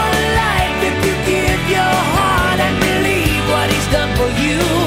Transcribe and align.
for 0.00 0.12
life. 0.40 0.82
If 0.88 0.96
you 4.40 4.79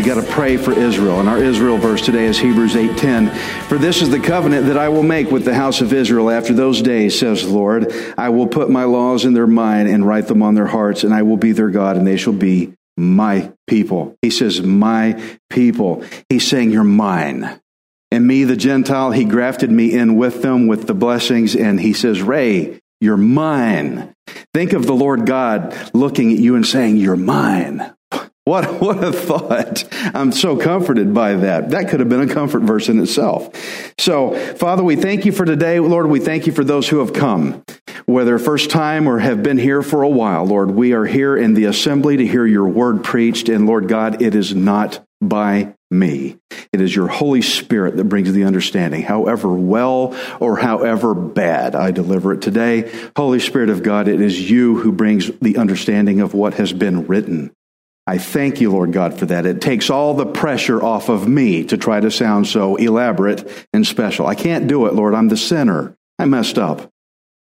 We 0.00 0.06
got 0.06 0.14
to 0.14 0.32
pray 0.32 0.56
for 0.56 0.72
Israel. 0.72 1.20
And 1.20 1.28
our 1.28 1.36
Israel 1.36 1.76
verse 1.76 2.00
today 2.00 2.24
is 2.24 2.38
Hebrews 2.38 2.74
8:10. 2.74 3.30
For 3.68 3.76
this 3.76 4.00
is 4.00 4.08
the 4.08 4.18
covenant 4.18 4.68
that 4.68 4.78
I 4.78 4.88
will 4.88 5.02
make 5.02 5.30
with 5.30 5.44
the 5.44 5.54
house 5.54 5.82
of 5.82 5.92
Israel 5.92 6.30
after 6.30 6.54
those 6.54 6.80
days, 6.80 7.18
says 7.18 7.42
the 7.42 7.52
Lord. 7.52 7.92
I 8.16 8.30
will 8.30 8.46
put 8.46 8.70
my 8.70 8.84
laws 8.84 9.26
in 9.26 9.34
their 9.34 9.46
mind 9.46 9.90
and 9.90 10.06
write 10.06 10.26
them 10.26 10.42
on 10.42 10.54
their 10.54 10.68
hearts, 10.68 11.04
and 11.04 11.12
I 11.12 11.20
will 11.20 11.36
be 11.36 11.52
their 11.52 11.68
God, 11.68 11.98
and 11.98 12.06
they 12.06 12.16
shall 12.16 12.32
be 12.32 12.72
my 12.96 13.52
people. 13.66 14.16
He 14.22 14.30
says, 14.30 14.62
my 14.62 15.20
people. 15.50 16.02
He's 16.30 16.48
saying, 16.48 16.70
you're 16.70 16.82
mine. 16.82 17.60
And 18.10 18.26
me, 18.26 18.44
the 18.44 18.56
Gentile, 18.56 19.10
he 19.10 19.26
grafted 19.26 19.70
me 19.70 19.92
in 19.92 20.16
with 20.16 20.40
them 20.40 20.66
with 20.66 20.86
the 20.86 20.94
blessings, 20.94 21.54
and 21.54 21.78
he 21.78 21.92
says, 21.92 22.22
Ray, 22.22 22.80
you're 23.02 23.18
mine. 23.18 24.14
Think 24.54 24.72
of 24.72 24.86
the 24.86 24.94
Lord 24.94 25.26
God 25.26 25.76
looking 25.92 26.32
at 26.32 26.38
you 26.38 26.56
and 26.56 26.66
saying, 26.66 26.96
You're 26.96 27.16
mine. 27.16 27.94
What, 28.50 28.80
what 28.80 29.04
a 29.04 29.12
thought. 29.12 29.84
I'm 30.12 30.32
so 30.32 30.56
comforted 30.56 31.14
by 31.14 31.34
that. 31.34 31.70
That 31.70 31.88
could 31.88 32.00
have 32.00 32.08
been 32.08 32.28
a 32.28 32.34
comfort 32.34 32.62
verse 32.62 32.88
in 32.88 32.98
itself. 32.98 33.54
So, 33.96 34.34
Father, 34.56 34.82
we 34.82 34.96
thank 34.96 35.24
you 35.24 35.30
for 35.30 35.44
today. 35.44 35.78
Lord, 35.78 36.08
we 36.08 36.18
thank 36.18 36.48
you 36.48 36.52
for 36.52 36.64
those 36.64 36.88
who 36.88 36.98
have 36.98 37.12
come, 37.12 37.62
whether 38.06 38.40
first 38.40 38.68
time 38.68 39.06
or 39.06 39.20
have 39.20 39.44
been 39.44 39.56
here 39.56 39.82
for 39.82 40.02
a 40.02 40.08
while. 40.08 40.44
Lord, 40.46 40.72
we 40.72 40.94
are 40.94 41.04
here 41.04 41.36
in 41.36 41.54
the 41.54 41.66
assembly 41.66 42.16
to 42.16 42.26
hear 42.26 42.44
your 42.44 42.66
word 42.66 43.04
preached. 43.04 43.48
And 43.48 43.66
Lord 43.66 43.86
God, 43.86 44.20
it 44.20 44.34
is 44.34 44.52
not 44.52 44.98
by 45.20 45.76
me. 45.88 46.36
It 46.72 46.80
is 46.80 46.92
your 46.92 47.06
Holy 47.06 47.42
Spirit 47.42 47.98
that 47.98 48.04
brings 48.08 48.32
the 48.32 48.42
understanding, 48.42 49.02
however 49.02 49.52
well 49.52 50.18
or 50.40 50.56
however 50.56 51.14
bad 51.14 51.76
I 51.76 51.92
deliver 51.92 52.32
it 52.32 52.42
today. 52.42 52.90
Holy 53.16 53.38
Spirit 53.38 53.70
of 53.70 53.84
God, 53.84 54.08
it 54.08 54.20
is 54.20 54.50
you 54.50 54.74
who 54.80 54.90
brings 54.90 55.30
the 55.38 55.56
understanding 55.56 56.20
of 56.20 56.34
what 56.34 56.54
has 56.54 56.72
been 56.72 57.06
written. 57.06 57.52
I 58.10 58.18
thank 58.18 58.60
you, 58.60 58.72
Lord 58.72 58.92
God, 58.92 59.16
for 59.16 59.26
that. 59.26 59.46
It 59.46 59.60
takes 59.60 59.88
all 59.88 60.14
the 60.14 60.26
pressure 60.26 60.82
off 60.82 61.08
of 61.08 61.28
me 61.28 61.62
to 61.66 61.76
try 61.76 62.00
to 62.00 62.10
sound 62.10 62.48
so 62.48 62.74
elaborate 62.74 63.48
and 63.72 63.86
special. 63.86 64.26
I 64.26 64.34
can't 64.34 64.66
do 64.66 64.86
it, 64.86 64.94
Lord. 64.94 65.14
I'm 65.14 65.28
the 65.28 65.36
sinner. 65.36 65.96
I 66.18 66.24
messed 66.24 66.58
up. 66.58 66.90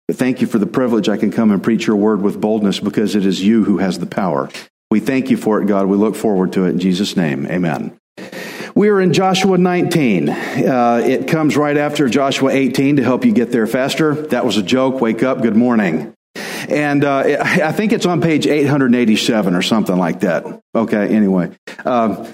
But 0.08 0.16
thank 0.16 0.42
you 0.42 0.48
for 0.48 0.58
the 0.58 0.66
privilege 0.66 1.08
I 1.08 1.18
can 1.18 1.30
come 1.30 1.52
and 1.52 1.62
preach 1.62 1.86
your 1.86 1.98
word 1.98 2.24
with 2.24 2.42
boldness 2.42 2.80
because 2.80 3.16
it 3.16 3.28
is 3.28 3.44
you 3.44 3.64
who 3.64 3.78
has 3.78 4.00
the 4.00 4.08
power. 4.08 4.50
We 4.90 5.00
thank 5.02 5.30
you 5.30 5.38
for 5.38 5.62
it, 5.62 5.68
God. 5.68 5.86
We 5.86 5.98
look 5.98 6.16
forward 6.16 6.54
to 6.54 6.66
it 6.66 6.70
in 6.70 6.80
Jesus' 6.80 7.16
name. 7.16 7.46
Amen. 7.46 7.96
We 8.74 8.90
are 8.90 9.00
in 9.00 9.14
Joshua 9.14 9.60
19. 9.60 10.30
Uh, 10.30 11.04
it 11.06 11.28
comes 11.28 11.56
right 11.56 11.78
after 11.78 12.10
Joshua 12.10 12.50
18 12.50 12.96
to 12.96 13.04
help 13.04 13.24
you 13.24 13.34
get 13.34 13.52
there 13.52 13.68
faster. 13.68 14.16
That 14.16 14.48
was 14.48 14.58
a 14.58 14.64
joke. 14.64 15.00
Wake 15.00 15.22
up. 15.22 15.44
Good 15.44 15.56
morning. 15.56 16.15
And 16.70 17.04
uh, 17.04 17.24
I 17.40 17.72
think 17.72 17.94
it's 17.94 18.06
on 18.06 18.22
page 18.22 18.48
887 18.48 19.56
or 19.56 19.62
something 19.62 19.98
like 19.98 20.22
that. 20.22 20.62
Okay, 20.76 21.08
anyway. 21.08 21.52
Um, 21.86 22.28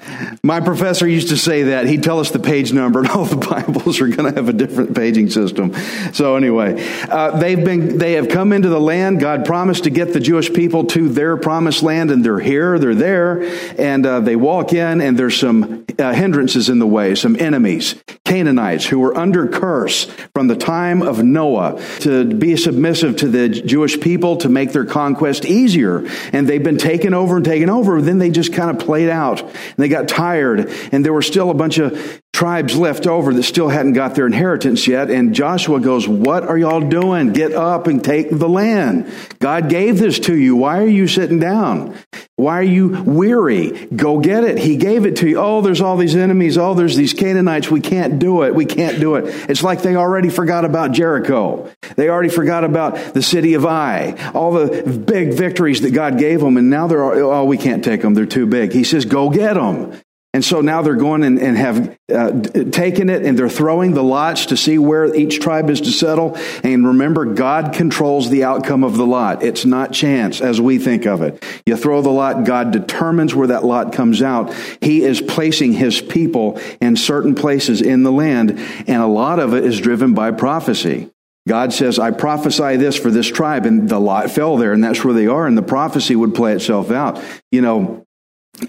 my 0.43 0.61
professor 0.61 1.07
used 1.07 1.29
to 1.29 1.37
say 1.37 1.63
that. 1.63 1.85
He'd 1.85 2.01
tell 2.01 2.19
us 2.19 2.31
the 2.31 2.39
page 2.39 2.73
number, 2.73 2.99
and 2.99 3.07
all 3.11 3.25
the 3.25 3.35
Bibles 3.35 4.01
are 4.01 4.07
going 4.07 4.33
to 4.33 4.35
have 4.35 4.49
a 4.49 4.53
different 4.53 4.95
paging 4.95 5.29
system. 5.29 5.75
So, 6.13 6.37
anyway, 6.37 6.83
uh, 7.03 7.37
they've 7.37 7.63
been, 7.63 7.99
they 7.99 8.13
have 8.13 8.29
come 8.29 8.51
into 8.51 8.69
the 8.69 8.79
land. 8.79 9.19
God 9.19 9.45
promised 9.45 9.83
to 9.83 9.91
get 9.91 10.13
the 10.13 10.19
Jewish 10.19 10.51
people 10.51 10.85
to 10.85 11.07
their 11.07 11.37
promised 11.37 11.83
land, 11.83 12.09
and 12.09 12.25
they're 12.25 12.39
here, 12.39 12.79
they're 12.79 12.95
there, 12.95 13.43
and 13.79 14.05
uh, 14.05 14.21
they 14.21 14.35
walk 14.35 14.73
in, 14.73 15.01
and 15.01 15.19
there's 15.19 15.37
some 15.37 15.85
uh, 15.99 16.13
hindrances 16.13 16.67
in 16.67 16.79
the 16.79 16.87
way, 16.87 17.13
some 17.13 17.35
enemies, 17.39 17.95
Canaanites, 18.25 18.87
who 18.87 18.99
were 18.99 19.15
under 19.15 19.47
curse 19.47 20.05
from 20.33 20.47
the 20.47 20.55
time 20.55 21.03
of 21.03 21.23
Noah 21.23 21.79
to 21.99 22.25
be 22.25 22.57
submissive 22.57 23.17
to 23.17 23.27
the 23.27 23.49
Jewish 23.49 23.99
people 23.99 24.37
to 24.37 24.49
make 24.49 24.71
their 24.71 24.85
conquest 24.85 25.45
easier. 25.45 26.07
And 26.33 26.47
they've 26.47 26.63
been 26.63 26.77
taken 26.77 27.13
over 27.13 27.35
and 27.35 27.45
taken 27.45 27.69
over. 27.69 28.01
Then 28.01 28.17
they 28.17 28.30
just 28.33 28.53
kind 28.53 28.69
of 28.69 28.85
played 28.85 29.09
out 29.09 29.41
and 29.41 29.75
they 29.77 29.87
got 29.87 30.07
tired. 30.07 30.69
And 30.91 31.05
there 31.05 31.13
were 31.13 31.21
still 31.21 31.49
a 31.49 31.53
bunch 31.53 31.77
of 31.77 32.20
tribes 32.41 32.75
left 32.75 33.05
over 33.05 33.31
that 33.35 33.43
still 33.43 33.69
hadn't 33.69 33.93
got 33.93 34.15
their 34.15 34.25
inheritance 34.25 34.87
yet. 34.87 35.11
And 35.11 35.35
Joshua 35.35 35.79
goes, 35.79 36.07
What 36.07 36.41
are 36.41 36.57
y'all 36.57 36.81
doing? 36.81 37.33
Get 37.33 37.51
up 37.51 37.85
and 37.85 38.03
take 38.03 38.31
the 38.31 38.49
land. 38.49 39.13
God 39.37 39.69
gave 39.69 39.99
this 39.99 40.17
to 40.21 40.35
you. 40.35 40.55
Why 40.55 40.79
are 40.79 40.87
you 40.87 41.07
sitting 41.07 41.37
down? 41.37 41.95
Why 42.37 42.57
are 42.57 42.63
you 42.63 43.03
weary? 43.03 43.85
Go 43.95 44.17
get 44.17 44.43
it. 44.43 44.57
He 44.57 44.77
gave 44.77 45.05
it 45.05 45.17
to 45.17 45.29
you. 45.29 45.37
Oh, 45.37 45.61
there's 45.61 45.81
all 45.81 45.97
these 45.97 46.15
enemies. 46.15 46.57
Oh, 46.57 46.73
there's 46.73 46.95
these 46.95 47.13
Canaanites. 47.13 47.69
We 47.69 47.79
can't 47.79 48.17
do 48.17 48.41
it. 48.41 48.55
We 48.55 48.65
can't 48.65 48.99
do 48.99 49.17
it. 49.17 49.25
It's 49.47 49.61
like 49.61 49.83
they 49.83 49.95
already 49.95 50.29
forgot 50.29 50.65
about 50.65 50.93
Jericho. 50.93 51.69
They 51.95 52.09
already 52.09 52.29
forgot 52.29 52.63
about 52.63 53.13
the 53.13 53.21
city 53.21 53.53
of 53.53 53.67
Ai, 53.67 54.31
all 54.33 54.53
the 54.53 54.81
big 54.81 55.35
victories 55.35 55.81
that 55.81 55.91
God 55.91 56.17
gave 56.17 56.39
them. 56.39 56.57
And 56.57 56.71
now 56.71 56.87
they're, 56.87 57.03
oh, 57.03 57.45
we 57.45 57.59
can't 57.59 57.85
take 57.85 58.01
them. 58.01 58.15
They're 58.15 58.25
too 58.25 58.47
big. 58.47 58.71
He 58.73 58.83
says, 58.83 59.05
go 59.05 59.29
get 59.29 59.53
them. 59.53 59.93
And 60.33 60.45
so 60.45 60.61
now 60.61 60.81
they're 60.81 60.95
going 60.95 61.23
and, 61.23 61.37
and 61.39 61.57
have 61.57 61.97
uh, 62.09 62.31
taken 62.71 63.09
it 63.09 63.25
and 63.25 63.37
they're 63.37 63.49
throwing 63.49 63.93
the 63.93 64.03
lots 64.03 64.45
to 64.47 64.57
see 64.57 64.77
where 64.77 65.13
each 65.13 65.41
tribe 65.41 65.69
is 65.69 65.81
to 65.81 65.91
settle. 65.91 66.37
And 66.63 66.87
remember, 66.87 67.25
God 67.25 67.73
controls 67.73 68.29
the 68.29 68.45
outcome 68.45 68.85
of 68.85 68.95
the 68.95 69.05
lot. 69.05 69.43
It's 69.43 69.65
not 69.65 69.91
chance 69.91 70.39
as 70.39 70.61
we 70.61 70.77
think 70.77 71.05
of 71.05 71.21
it. 71.21 71.43
You 71.65 71.75
throw 71.75 72.01
the 72.01 72.11
lot, 72.11 72.45
God 72.45 72.71
determines 72.71 73.35
where 73.35 73.47
that 73.47 73.65
lot 73.65 73.91
comes 73.91 74.21
out. 74.21 74.53
He 74.79 75.03
is 75.03 75.19
placing 75.19 75.73
his 75.73 75.99
people 75.99 76.61
in 76.79 76.95
certain 76.95 77.35
places 77.35 77.81
in 77.81 78.03
the 78.03 78.11
land. 78.11 78.51
And 78.87 79.01
a 79.01 79.07
lot 79.07 79.39
of 79.39 79.53
it 79.53 79.65
is 79.65 79.81
driven 79.81 80.13
by 80.13 80.31
prophecy. 80.31 81.11
God 81.47 81.73
says, 81.73 81.97
I 81.97 82.11
prophesy 82.11 82.77
this 82.77 82.95
for 82.95 83.09
this 83.09 83.27
tribe, 83.27 83.65
and 83.65 83.89
the 83.89 83.99
lot 83.99 84.29
fell 84.29 84.57
there, 84.57 84.73
and 84.73 84.83
that's 84.83 85.03
where 85.03 85.13
they 85.13 85.25
are, 85.25 85.47
and 85.47 85.57
the 85.57 85.63
prophecy 85.63 86.15
would 86.15 86.35
play 86.35 86.53
itself 86.53 86.91
out. 86.91 87.21
You 87.51 87.61
know, 87.61 88.05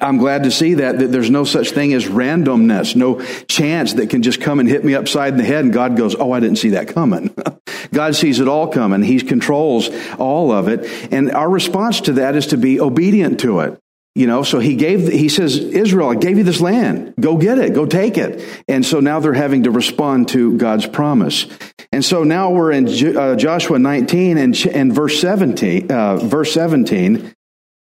I'm 0.01 0.19
glad 0.19 0.45
to 0.45 0.51
see 0.51 0.75
that, 0.75 0.99
that 1.01 1.09
there's 1.09 1.31
no 1.31 1.45
such 1.45 1.73
thing 1.73 1.93
as 1.93 2.07
randomness, 2.07 2.97
no 2.97 3.21
chance 3.47 3.95
that 3.95 4.11
can 4.11 4.23
just 4.23 4.41
come 4.41 4.61
and 4.61 4.69
hit 4.69 4.85
me 4.85 4.95
upside 4.95 5.37
the 5.37 5.45
head 5.45 5.65
and 5.65 5.73
God 5.73 5.97
goes, 5.97 6.15
Oh, 6.19 6.33
I 6.33 6.41
didn't 6.41 6.59
see 6.59 6.71
that 6.71 6.89
coming. 6.89 7.35
God 7.93 8.15
sees 8.15 8.41
it 8.41 8.49
all 8.49 8.69
coming. 8.69 9.03
He 9.03 9.21
controls 9.21 9.91
all 10.19 10.51
of 10.51 10.69
it. 10.69 11.13
And 11.13 11.31
our 11.33 11.51
response 11.51 12.01
to 12.03 12.13
that 12.15 12.37
is 12.37 12.49
to 12.49 12.57
be 12.57 12.81
obedient 12.81 13.41
to 13.41 13.61
it. 13.61 13.79
You 14.15 14.27
know, 14.27 14.43
so 14.43 14.59
he 14.59 14.77
gave, 14.77 15.09
he 15.09 15.31
says, 15.31 15.57
Israel, 15.57 16.11
I 16.11 16.17
gave 16.17 16.37
you 16.37 16.45
this 16.45 16.61
land. 16.61 17.15
Go 17.19 17.39
get 17.39 17.59
it. 17.59 17.73
Go 17.75 17.87
take 17.87 18.19
it. 18.19 18.47
And 18.69 18.85
so 18.85 19.01
now 19.01 19.21
they're 19.21 19.33
having 19.33 19.63
to 19.63 19.71
respond 19.71 20.29
to 20.29 20.57
God's 20.59 20.87
promise. 20.87 21.47
And 21.93 22.05
so 22.05 22.23
now 22.23 22.51
we're 22.51 22.73
in 22.73 23.17
uh, 23.17 23.37
Joshua 23.37 23.79
19 23.79 24.37
and, 24.37 24.67
and 24.67 24.95
verse 24.95 25.19
17, 25.19 25.91
uh, 25.91 26.17
verse 26.17 26.53
17 26.53 27.35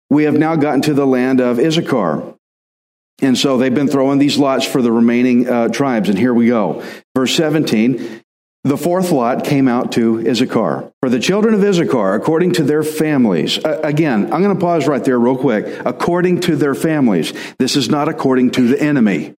we 0.09 0.23
have 0.23 0.35
now 0.35 0.55
gotten 0.55 0.81
to 0.83 0.93
the 0.93 1.07
land 1.07 1.39
of 1.39 1.59
Issachar. 1.59 2.33
And 3.21 3.37
so 3.37 3.57
they've 3.57 3.73
been 3.73 3.87
throwing 3.87 4.19
these 4.19 4.37
lots 4.37 4.65
for 4.65 4.81
the 4.81 4.91
remaining 4.91 5.49
uh, 5.49 5.69
tribes. 5.69 6.09
And 6.09 6.17
here 6.17 6.33
we 6.33 6.47
go. 6.47 6.83
Verse 7.15 7.35
17 7.35 8.21
The 8.63 8.77
fourth 8.77 9.11
lot 9.11 9.43
came 9.43 9.67
out 9.67 9.91
to 9.93 10.19
Issachar. 10.27 10.91
For 11.01 11.09
the 11.09 11.19
children 11.19 11.55
of 11.55 11.63
Issachar, 11.63 12.13
according 12.13 12.53
to 12.53 12.63
their 12.63 12.83
families. 12.83 13.63
Uh, 13.63 13.79
again, 13.83 14.31
I'm 14.31 14.43
going 14.43 14.55
to 14.55 14.61
pause 14.61 14.87
right 14.87 15.03
there 15.03 15.19
real 15.19 15.37
quick. 15.37 15.65
According 15.83 16.41
to 16.41 16.55
their 16.55 16.75
families. 16.75 17.33
This 17.57 17.75
is 17.75 17.89
not 17.89 18.07
according 18.07 18.51
to 18.51 18.67
the 18.67 18.79
enemy. 18.79 19.33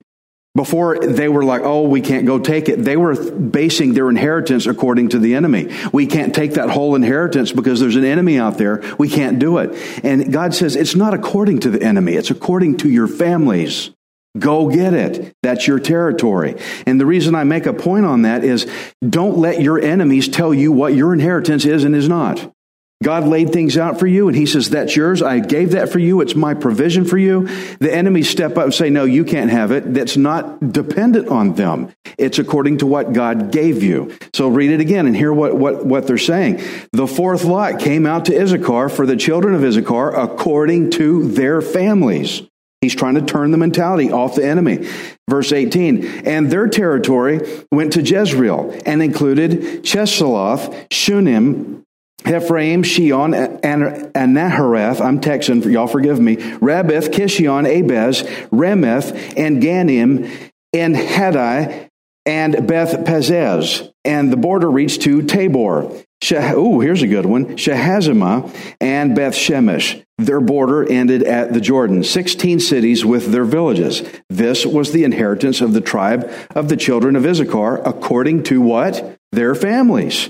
Before 0.60 1.00
they 1.00 1.30
were 1.30 1.46
like, 1.46 1.62
oh, 1.62 1.84
we 1.84 2.02
can't 2.02 2.26
go 2.26 2.38
take 2.38 2.68
it. 2.68 2.84
They 2.84 2.98
were 2.98 3.16
basing 3.32 3.94
their 3.94 4.10
inheritance 4.10 4.66
according 4.66 5.08
to 5.10 5.18
the 5.18 5.36
enemy. 5.36 5.74
We 5.94 6.06
can't 6.06 6.36
take 6.36 6.56
that 6.56 6.70
whole 6.70 6.96
inheritance 6.96 7.54
because 7.54 7.80
there's 7.80 7.96
an 7.96 8.04
enemy 8.04 8.38
out 8.38 8.58
there. 8.58 8.84
We 8.98 9.08
can't 9.08 9.40
do 9.40 9.60
it. 9.60 9.74
And 10.04 10.34
God 10.34 10.54
says 10.54 10.76
it's 10.76 10.98
not 10.98 11.14
according 11.14 11.62
to 11.62 11.70
the 11.70 11.82
enemy. 11.82 12.16
It's 12.16 12.30
according 12.30 12.76
to 12.80 12.90
your 12.90 13.08
families. 13.08 13.92
Go 14.38 14.70
get 14.70 14.94
it. 14.94 15.34
That's 15.44 15.66
your 15.66 15.80
territory. 15.80 16.58
And 16.86 17.00
the 17.00 17.06
reason 17.06 17.36
I 17.36 17.46
make 17.46 17.66
a 17.66 17.72
point 17.72 18.06
on 18.06 18.24
that 18.24 18.44
is 18.44 18.70
don't 19.02 19.38
let 19.38 19.62
your 19.62 19.80
enemies 19.80 20.28
tell 20.28 20.54
you 20.54 20.74
what 20.74 20.94
your 20.94 21.14
inheritance 21.14 21.64
is 21.64 21.86
and 21.86 21.96
is 21.96 22.10
not. 22.10 22.54
God 23.02 23.26
laid 23.26 23.54
things 23.54 23.78
out 23.78 23.98
for 23.98 24.08
you 24.08 24.28
and 24.28 24.36
he 24.36 24.46
says, 24.46 24.70
that's 24.70 24.94
yours. 24.94 25.22
I 25.22 25.40
gave 25.40 25.72
that 25.72 25.90
for 25.90 26.00
you. 26.00 26.20
It's 26.20 26.36
my 26.36 26.54
provision 26.54 27.06
for 27.06 27.18
you. 27.18 27.48
The 27.78 27.94
enemies 27.94 28.30
step 28.30 28.58
up 28.58 28.66
and 28.66 28.74
say, 28.74 28.90
no, 28.90 29.06
you 29.06 29.24
can't 29.24 29.50
have 29.50 29.72
it. 29.72 29.94
That's 29.94 30.18
not 30.18 30.74
dependent 30.74 31.30
on 31.30 31.54
them. 31.54 31.94
It's 32.18 32.40
according 32.40 32.80
to 32.80 32.86
what 32.86 33.14
God 33.14 33.52
gave 33.52 33.82
you. 33.84 34.18
So 34.34 34.50
read 34.50 34.72
it 34.72 34.82
again 34.82 35.06
and 35.06 35.16
hear 35.16 35.32
what, 35.32 35.56
what, 35.56 35.86
what 35.86 36.08
they're 36.08 36.18
saying. 36.18 36.62
The 36.92 37.08
fourth 37.08 37.46
lot 37.46 37.80
came 37.80 38.06
out 38.06 38.26
to 38.26 38.38
Issachar 38.38 38.90
for 38.90 39.06
the 39.06 39.16
children 39.16 39.54
of 39.54 39.64
Issachar 39.64 40.10
according 40.10 40.92
to 40.92 41.30
their 41.32 41.62
families. 41.62 42.42
He's 42.82 42.96
trying 42.96 43.16
to 43.16 43.22
turn 43.22 43.52
the 43.52 43.58
mentality 43.58 44.12
off 44.12 44.36
the 44.36 44.46
enemy. 44.46 44.88
Verse 45.30 45.52
18, 45.52 46.26
and 46.26 46.50
their 46.50 46.68
territory 46.68 47.66
went 47.72 47.94
to 47.94 48.02
Jezreel 48.02 48.78
and 48.86 49.04
included 49.04 49.84
Chesulloth, 49.84 50.88
Shunem, 50.92 51.86
Ephraim, 52.28 52.84
Shion, 52.84 53.34
and 53.64 54.14
Anaharath, 54.14 55.02
I'm 55.02 55.20
Texan, 55.20 55.62
y'all 55.64 55.88
forgive 55.88 56.20
me, 56.20 56.36
Rabbith, 56.36 57.10
Kishion, 57.10 57.68
Abez, 57.68 58.24
Remeth, 58.52 59.38
and 59.38 59.64
Ganim, 59.64 60.30
and 60.74 60.96
Hadai, 60.96 61.90
and 62.26 62.68
Beth 62.68 63.06
Pazzez. 63.06 63.92
And 64.06 64.32
the 64.32 64.38
border 64.38 64.70
reached 64.70 65.02
to 65.04 65.24
Tabor. 65.24 65.92
Oh, 66.32 66.80
here's 66.80 67.02
a 67.02 67.08
good 67.08 67.26
one. 67.26 67.56
Shahazimah 67.56 68.76
and 68.82 69.16
Beth 69.16 69.34
Shemesh. 69.34 70.04
Their 70.18 70.42
border 70.42 70.88
ended 70.90 71.24
at 71.24 71.54
the 71.54 71.62
Jordan. 71.62 72.04
16 72.04 72.60
cities 72.60 73.06
with 73.06 73.32
their 73.32 73.46
villages. 73.46 74.04
This 74.30 74.66
was 74.66 74.92
the 74.92 75.06
inheritance 75.06 75.62
of 75.62 75.74
the 75.74 75.82
tribe 75.82 76.30
of 76.54 76.68
the 76.70 76.78
children 76.78 77.16
of 77.16 77.26
Issachar 77.26 77.78
according 77.78 78.44
to 78.44 78.62
what? 78.62 79.18
Their 79.32 79.56
families 79.56 80.30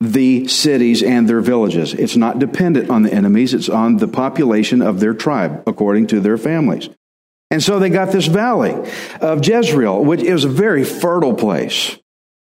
the 0.00 0.46
cities 0.46 1.02
and 1.02 1.28
their 1.28 1.40
villages. 1.40 1.94
It's 1.94 2.16
not 2.16 2.38
dependent 2.38 2.90
on 2.90 3.02
the 3.02 3.12
enemies, 3.12 3.54
it's 3.54 3.68
on 3.68 3.96
the 3.96 4.08
population 4.08 4.80
of 4.82 5.00
their 5.00 5.14
tribe, 5.14 5.62
according 5.66 6.06
to 6.08 6.20
their 6.20 6.38
families. 6.38 6.88
And 7.50 7.62
so 7.62 7.78
they 7.78 7.88
got 7.88 8.12
this 8.12 8.26
valley 8.26 8.74
of 9.20 9.46
Jezreel, 9.46 10.04
which 10.04 10.20
is 10.20 10.44
a 10.44 10.48
very 10.48 10.84
fertile 10.84 11.34
place. 11.34 11.98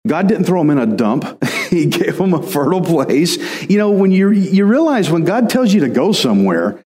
God 0.08 0.28
didn't 0.28 0.46
throw 0.46 0.62
them 0.62 0.70
in 0.70 0.78
a 0.78 0.86
dump. 0.96 1.44
he 1.70 1.88
gave 1.88 2.18
them 2.18 2.34
a 2.34 2.42
fertile 2.42 2.82
place. 2.82 3.38
You 3.70 3.78
know, 3.78 3.92
when 3.92 4.12
you, 4.12 4.32
you 4.32 4.66
realize 4.66 5.10
when 5.10 5.26
God 5.26 5.50
tells 5.50 5.74
you 5.74 5.82
to 5.82 5.90
go 5.90 6.12
somewhere, 6.12 6.84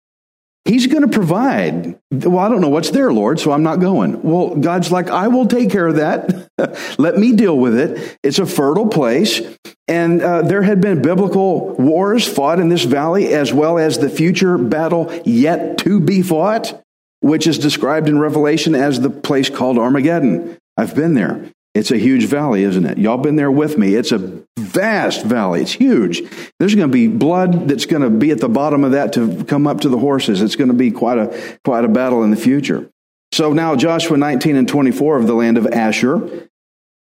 He's 0.65 0.87
going 0.87 1.03
to 1.03 1.07
provide. 1.07 1.99
Well, 2.09 2.39
I 2.39 2.49
don't 2.49 2.59
know 2.59 2.69
what's 2.69 2.89
there, 2.89 3.13
Lord, 3.13 3.39
so 3.39 3.51
I'm 3.51 3.61
not 3.61 3.79
going. 3.79 4.23
Well, 4.23 4.55
God's 4.55 4.91
like, 4.91 5.11
I 5.11 5.27
will 5.27 5.45
take 5.45 5.69
care 5.69 5.85
of 5.85 5.97
that. 5.97 6.44
Let 6.97 7.17
me 7.17 7.33
deal 7.33 7.57
with 7.57 7.77
it. 7.77 8.17
It's 8.23 8.39
a 8.39 8.45
fertile 8.45 8.87
place. 8.87 9.41
And 9.87 10.21
uh, 10.21 10.41
there 10.41 10.63
had 10.63 10.81
been 10.81 11.01
biblical 11.01 11.75
wars 11.75 12.27
fought 12.27 12.59
in 12.59 12.69
this 12.69 12.83
valley, 12.83 13.33
as 13.33 13.53
well 13.53 13.77
as 13.77 13.99
the 13.99 14.09
future 14.09 14.57
battle 14.57 15.11
yet 15.25 15.77
to 15.79 15.99
be 15.99 16.21
fought, 16.21 16.81
which 17.19 17.45
is 17.45 17.59
described 17.59 18.07
in 18.07 18.19
Revelation 18.19 18.73
as 18.73 18.99
the 18.99 19.09
place 19.09 19.49
called 19.49 19.77
Armageddon. 19.77 20.57
I've 20.77 20.95
been 20.95 21.13
there. 21.13 21.51
It's 21.75 21.91
a 21.91 21.97
huge 21.97 22.25
valley, 22.25 22.63
isn't 22.63 22.85
it? 22.85 22.97
Y'all 22.97 23.17
been 23.17 23.35
there 23.35 23.51
with 23.51 23.77
me. 23.77 23.95
It's 23.95 24.13
a 24.13 24.41
vast 24.57 25.25
valley. 25.25 25.61
It's 25.61 25.73
huge. 25.73 26.23
There's 26.57 26.73
going 26.73 26.87
to 26.87 26.93
be 26.93 27.07
blood 27.07 27.67
that's 27.67 27.85
going 27.85 28.01
to 28.01 28.09
be 28.09 28.31
at 28.31 28.39
the 28.39 28.47
bottom 28.47 28.85
of 28.85 28.93
that 28.93 29.13
to 29.13 29.43
come 29.43 29.67
up 29.67 29.81
to 29.81 29.89
the 29.89 29.97
horses. 29.97 30.41
It's 30.41 30.55
going 30.55 30.69
to 30.69 30.73
be 30.73 30.89
quite 30.89 31.17
a, 31.17 31.57
quite 31.65 31.83
a 31.83 31.89
battle 31.89 32.23
in 32.23 32.31
the 32.31 32.37
future. 32.37 32.89
So 33.35 33.51
now 33.51 33.75
Joshua 33.75 34.15
19 34.15 34.55
and 34.55 34.65
24 34.65 35.17
of 35.17 35.27
the 35.27 35.33
land 35.33 35.57
of 35.57 35.67
Asher 35.67 36.47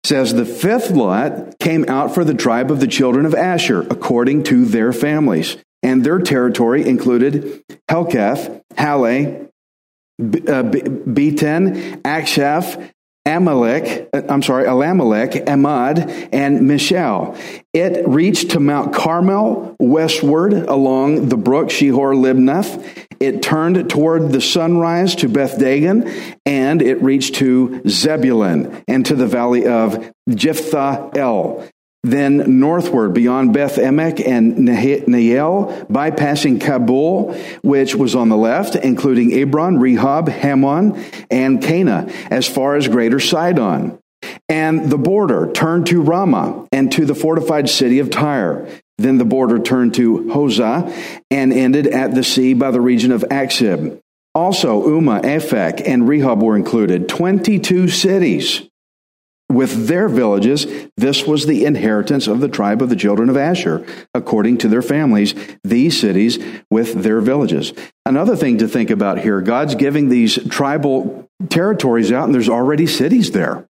says 0.05 0.33
the 0.33 0.45
fifth 0.45 0.91
lot 0.91 1.59
came 1.59 1.83
out 1.89 2.15
for 2.15 2.23
the 2.23 2.33
tribe 2.33 2.71
of 2.71 2.79
the 2.79 2.87
children 2.87 3.25
of 3.25 3.35
Asher 3.35 3.81
according 3.81 4.43
to 4.43 4.63
their 4.63 4.93
families. 4.93 5.57
And 5.83 6.05
their 6.05 6.19
territory 6.19 6.87
included 6.87 7.61
Helkath, 7.91 8.61
Hali, 8.77 9.25
uh, 9.27 10.63
Beten, 10.63 12.01
Achshaph, 12.03 12.93
Amalek, 13.25 14.09
uh, 14.13 14.21
I'm 14.29 14.43
sorry, 14.43 14.65
Elamelech, 14.65 15.45
Amad, 15.45 16.29
and 16.31 16.61
Mishal. 16.61 17.37
It 17.73 18.07
reached 18.07 18.51
to 18.51 18.59
Mount 18.59 18.93
Carmel 18.93 19.75
westward 19.79 20.53
along 20.53 21.29
the 21.29 21.37
brook 21.37 21.69
Shihor 21.69 22.15
Libnath. 22.15 23.07
It 23.19 23.41
turned 23.41 23.89
toward 23.89 24.31
the 24.31 24.41
sunrise 24.41 25.15
to 25.15 25.29
Beth 25.29 25.57
Dagon, 25.57 26.11
and 26.45 26.81
it 26.81 27.01
reached 27.01 27.35
to 27.35 27.81
Zebulun 27.87 28.83
and 28.87 29.05
to 29.07 29.15
the 29.15 29.27
valley 29.27 29.65
of 29.65 30.11
Jiphthah 30.29 31.17
El 31.17 31.67
then 32.05 32.59
northward 32.59 33.13
beyond 33.13 33.53
Beth 33.53 33.77
Emek 33.77 34.25
and 34.25 34.57
Neiel, 34.57 35.87
bypassing 35.87 36.61
Cabul, 36.61 37.33
which 37.63 37.95
was 37.95 38.15
on 38.15 38.29
the 38.29 38.37
left, 38.37 38.75
including 38.75 39.31
Ebron, 39.31 39.77
Rehob, 39.79 40.27
Hammon, 40.27 41.03
and 41.31 41.61
Kanah, 41.61 42.09
as 42.29 42.47
far 42.47 42.75
as 42.75 42.87
Greater 42.87 43.19
Sidon. 43.19 43.97
And 44.47 44.91
the 44.91 44.97
border 44.97 45.51
turned 45.51 45.87
to 45.87 46.01
Ramah 46.01 46.67
and 46.71 46.91
to 46.91 47.05
the 47.05 47.15
fortified 47.15 47.69
city 47.69 47.99
of 47.99 48.09
Tyre. 48.09 48.67
Then 48.97 49.17
the 49.17 49.25
border 49.25 49.59
turned 49.59 49.95
to 49.95 50.19
Hosah 50.25 50.93
and 51.31 51.51
ended 51.51 51.87
at 51.87 52.13
the 52.13 52.23
sea 52.23 52.53
by 52.53 52.71
the 52.71 52.81
region 52.81 53.11
of 53.11 53.21
Achzib. 53.23 53.99
Also, 54.33 54.83
Ummah, 54.83 55.23
Aphek, 55.23 55.81
and 55.85 56.03
Rehob 56.03 56.43
were 56.43 56.55
included, 56.55 57.09
22 57.09 57.87
cities 57.87 58.69
with 59.49 59.87
their 59.87 60.09
villages. 60.09 60.65
This 60.97 61.25
was 61.25 61.45
the 61.45 61.65
inheritance 61.65 62.27
of 62.27 62.39
the 62.39 62.47
tribe 62.47 62.81
of 62.81 62.89
the 62.89 62.95
children 62.95 63.29
of 63.29 63.37
Asher, 63.37 63.85
according 64.13 64.57
to 64.59 64.67
their 64.67 64.81
families, 64.81 65.35
these 65.63 65.99
cities 65.99 66.39
with 66.69 67.03
their 67.03 67.21
villages. 67.21 67.73
Another 68.05 68.35
thing 68.35 68.57
to 68.57 68.67
think 68.67 68.89
about 68.89 69.19
here 69.19 69.41
God's 69.41 69.75
giving 69.75 70.09
these 70.09 70.35
tribal 70.49 71.29
territories 71.49 72.11
out, 72.11 72.25
and 72.25 72.33
there's 72.33 72.49
already 72.49 72.87
cities 72.87 73.31
there. 73.31 73.67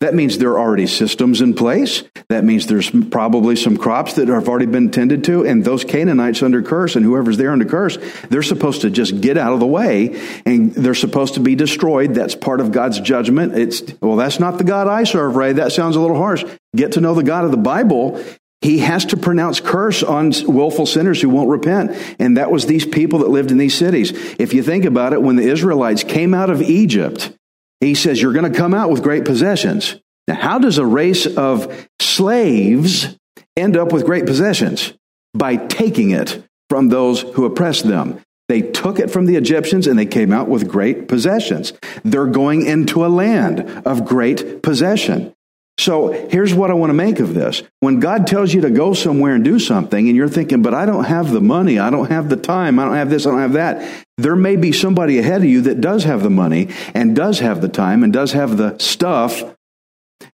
That 0.00 0.14
means 0.14 0.36
there 0.36 0.50
are 0.50 0.60
already 0.60 0.86
systems 0.86 1.40
in 1.40 1.54
place. 1.54 2.02
That 2.28 2.44
means 2.44 2.66
there's 2.66 2.90
probably 2.90 3.56
some 3.56 3.78
crops 3.78 4.14
that 4.14 4.28
have 4.28 4.46
already 4.46 4.66
been 4.66 4.90
tended 4.90 5.24
to. 5.24 5.46
And 5.46 5.64
those 5.64 5.84
Canaanites 5.84 6.42
under 6.42 6.60
curse 6.60 6.96
and 6.96 7.04
whoever's 7.04 7.38
there 7.38 7.50
under 7.50 7.64
curse, 7.64 7.96
they're 8.28 8.42
supposed 8.42 8.82
to 8.82 8.90
just 8.90 9.22
get 9.22 9.38
out 9.38 9.54
of 9.54 9.60
the 9.60 9.66
way 9.66 10.20
and 10.44 10.74
they're 10.74 10.94
supposed 10.94 11.34
to 11.34 11.40
be 11.40 11.54
destroyed. 11.54 12.14
That's 12.14 12.34
part 12.34 12.60
of 12.60 12.72
God's 12.72 13.00
judgment. 13.00 13.56
It's, 13.56 13.82
well, 14.02 14.16
that's 14.16 14.38
not 14.38 14.58
the 14.58 14.64
God 14.64 14.86
I 14.86 15.04
serve, 15.04 15.34
Ray. 15.34 15.54
That 15.54 15.72
sounds 15.72 15.96
a 15.96 16.00
little 16.00 16.18
harsh. 16.18 16.44
Get 16.74 16.92
to 16.92 17.00
know 17.00 17.14
the 17.14 17.22
God 17.22 17.46
of 17.46 17.50
the 17.50 17.56
Bible. 17.56 18.22
He 18.60 18.78
has 18.78 19.06
to 19.06 19.16
pronounce 19.16 19.60
curse 19.60 20.02
on 20.02 20.32
willful 20.46 20.84
sinners 20.86 21.22
who 21.22 21.30
won't 21.30 21.48
repent. 21.48 21.92
And 22.18 22.36
that 22.36 22.50
was 22.50 22.66
these 22.66 22.84
people 22.84 23.20
that 23.20 23.28
lived 23.28 23.50
in 23.50 23.56
these 23.58 23.74
cities. 23.74 24.10
If 24.38 24.52
you 24.52 24.62
think 24.62 24.84
about 24.84 25.14
it, 25.14 25.22
when 25.22 25.36
the 25.36 25.48
Israelites 25.48 26.04
came 26.04 26.34
out 26.34 26.50
of 26.50 26.60
Egypt, 26.60 27.35
he 27.80 27.94
says, 27.94 28.20
You're 28.20 28.32
going 28.32 28.50
to 28.50 28.58
come 28.58 28.74
out 28.74 28.90
with 28.90 29.02
great 29.02 29.24
possessions. 29.24 29.96
Now, 30.28 30.34
how 30.34 30.58
does 30.58 30.78
a 30.78 30.86
race 30.86 31.26
of 31.26 31.88
slaves 32.00 33.16
end 33.56 33.76
up 33.76 33.92
with 33.92 34.04
great 34.04 34.26
possessions? 34.26 34.92
By 35.34 35.56
taking 35.56 36.10
it 36.10 36.42
from 36.68 36.88
those 36.88 37.20
who 37.20 37.44
oppressed 37.44 37.86
them. 37.86 38.20
They 38.48 38.62
took 38.62 38.98
it 38.98 39.10
from 39.10 39.26
the 39.26 39.36
Egyptians 39.36 39.86
and 39.86 39.98
they 39.98 40.06
came 40.06 40.32
out 40.32 40.48
with 40.48 40.68
great 40.68 41.08
possessions. 41.08 41.72
They're 42.04 42.26
going 42.26 42.64
into 42.64 43.04
a 43.04 43.08
land 43.08 43.60
of 43.84 44.04
great 44.04 44.62
possession. 44.62 45.34
So 45.78 46.10
here's 46.30 46.54
what 46.54 46.70
I 46.70 46.74
want 46.74 46.90
to 46.90 46.94
make 46.94 47.20
of 47.20 47.34
this. 47.34 47.62
When 47.80 48.00
God 48.00 48.26
tells 48.26 48.54
you 48.54 48.62
to 48.62 48.70
go 48.70 48.94
somewhere 48.94 49.34
and 49.34 49.44
do 49.44 49.58
something, 49.58 50.08
and 50.08 50.16
you're 50.16 50.28
thinking, 50.28 50.62
but 50.62 50.74
I 50.74 50.86
don't 50.86 51.04
have 51.04 51.30
the 51.30 51.40
money, 51.40 51.78
I 51.78 51.90
don't 51.90 52.10
have 52.10 52.28
the 52.28 52.36
time, 52.36 52.78
I 52.78 52.84
don't 52.86 52.94
have 52.94 53.10
this, 53.10 53.26
I 53.26 53.30
don't 53.30 53.40
have 53.40 53.52
that, 53.52 54.04
there 54.16 54.36
may 54.36 54.56
be 54.56 54.72
somebody 54.72 55.18
ahead 55.18 55.42
of 55.42 55.48
you 55.48 55.60
that 55.62 55.80
does 55.80 56.04
have 56.04 56.22
the 56.22 56.30
money 56.30 56.68
and 56.94 57.14
does 57.14 57.40
have 57.40 57.60
the 57.60 57.68
time 57.68 58.02
and 58.02 58.12
does 58.12 58.32
have 58.32 58.56
the 58.56 58.78
stuff 58.78 59.42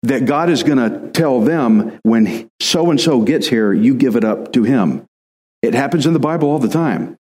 that 0.03 0.25
God 0.25 0.50
is 0.50 0.63
going 0.63 0.77
to 0.77 1.10
tell 1.12 1.41
them 1.41 2.00
when 2.03 2.50
so 2.60 2.91
and 2.91 3.01
so 3.01 3.21
gets 3.21 3.48
here, 3.48 3.74
you 3.74 3.95
give 3.95 4.15
it 4.15 4.24
up 4.24 4.53
to 4.53 4.63
him. 4.63 5.05
It 5.62 5.74
happens 5.74 6.05
in 6.05 6.13
the 6.13 6.19
Bible 6.19 6.50
all 6.50 6.60
the 6.60 6.69
time. 6.69 7.17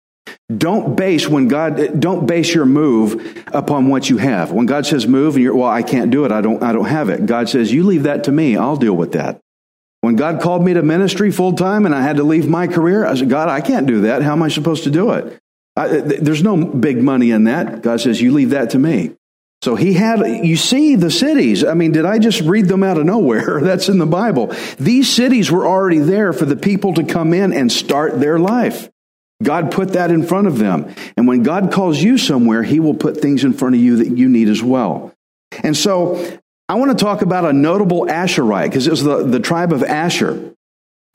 Don't 0.57 0.95
base 0.95 1.27
when 1.27 1.47
God 1.47 1.99
don't 1.99 2.25
base 2.25 2.53
your 2.53 2.65
move 2.65 3.43
upon 3.47 3.89
what 3.89 4.09
you 4.09 4.17
have. 4.17 4.51
When 4.51 4.65
God 4.65 4.85
says 4.85 5.07
move 5.07 5.35
and 5.35 5.43
you're 5.43 5.55
well, 5.55 5.69
I 5.69 5.83
can't 5.83 6.11
do 6.11 6.25
it. 6.25 6.31
I 6.31 6.41
don't 6.41 6.61
I 6.63 6.71
don't 6.71 6.85
have 6.85 7.09
it. 7.09 7.25
God 7.25 7.49
says, 7.49 7.71
You 7.71 7.83
leave 7.83 8.03
that 8.03 8.23
to 8.25 8.31
me, 8.31 8.57
I'll 8.57 8.75
deal 8.75 8.95
with 8.95 9.13
that. 9.13 9.39
When 10.01 10.15
God 10.15 10.41
called 10.41 10.63
me 10.63 10.73
to 10.73 10.81
ministry 10.81 11.31
full 11.31 11.53
time 11.53 11.85
and 11.85 11.93
I 11.93 12.01
had 12.01 12.17
to 12.17 12.23
leave 12.23 12.49
my 12.49 12.67
career, 12.67 13.05
I 13.05 13.13
said, 13.13 13.29
God, 13.29 13.49
I 13.49 13.61
can't 13.61 13.85
do 13.85 14.01
that. 14.01 14.23
How 14.23 14.31
am 14.31 14.41
I 14.41 14.49
supposed 14.49 14.85
to 14.85 14.91
do 14.91 15.11
it? 15.11 15.39
I, 15.75 15.87
there's 15.87 16.43
no 16.43 16.57
big 16.57 17.01
money 17.01 17.31
in 17.31 17.45
that. 17.45 17.81
God 17.81 18.01
says, 18.01 18.19
You 18.19 18.33
leave 18.33 18.49
that 18.49 18.71
to 18.71 18.79
me. 18.79 19.15
So 19.63 19.75
he 19.75 19.93
had, 19.93 20.19
you 20.43 20.57
see 20.57 20.95
the 20.95 21.11
cities. 21.11 21.63
I 21.63 21.75
mean, 21.75 21.91
did 21.91 22.03
I 22.03 22.17
just 22.17 22.41
read 22.41 22.65
them 22.65 22.81
out 22.81 22.97
of 22.97 23.05
nowhere? 23.05 23.59
That's 23.63 23.89
in 23.89 23.99
the 23.99 24.07
Bible. 24.07 24.47
These 24.79 25.07
cities 25.07 25.51
were 25.51 25.67
already 25.67 25.99
there 25.99 26.33
for 26.33 26.45
the 26.45 26.55
people 26.55 26.95
to 26.95 27.03
come 27.03 27.33
in 27.33 27.53
and 27.53 27.71
start 27.71 28.19
their 28.19 28.39
life. 28.39 28.90
God 29.41 29.71
put 29.71 29.93
that 29.93 30.11
in 30.11 30.23
front 30.23 30.47
of 30.47 30.57
them. 30.57 30.93
And 31.17 31.27
when 31.27 31.43
God 31.43 31.71
calls 31.71 32.01
you 32.01 32.17
somewhere, 32.17 32.63
He 32.63 32.79
will 32.79 32.93
put 32.93 33.17
things 33.17 33.43
in 33.43 33.53
front 33.53 33.75
of 33.75 33.81
you 33.81 33.97
that 33.97 34.17
you 34.17 34.29
need 34.29 34.49
as 34.49 34.61
well. 34.61 35.13
And 35.63 35.75
so 35.75 36.39
I 36.69 36.75
want 36.75 36.97
to 36.97 37.03
talk 37.03 37.21
about 37.21 37.45
a 37.45 37.53
notable 37.53 38.05
Asherite 38.05 38.69
because 38.69 38.87
it 38.87 38.91
was 38.91 39.03
the, 39.03 39.23
the 39.23 39.39
tribe 39.39 39.73
of 39.73 39.83
Asher. 39.83 40.53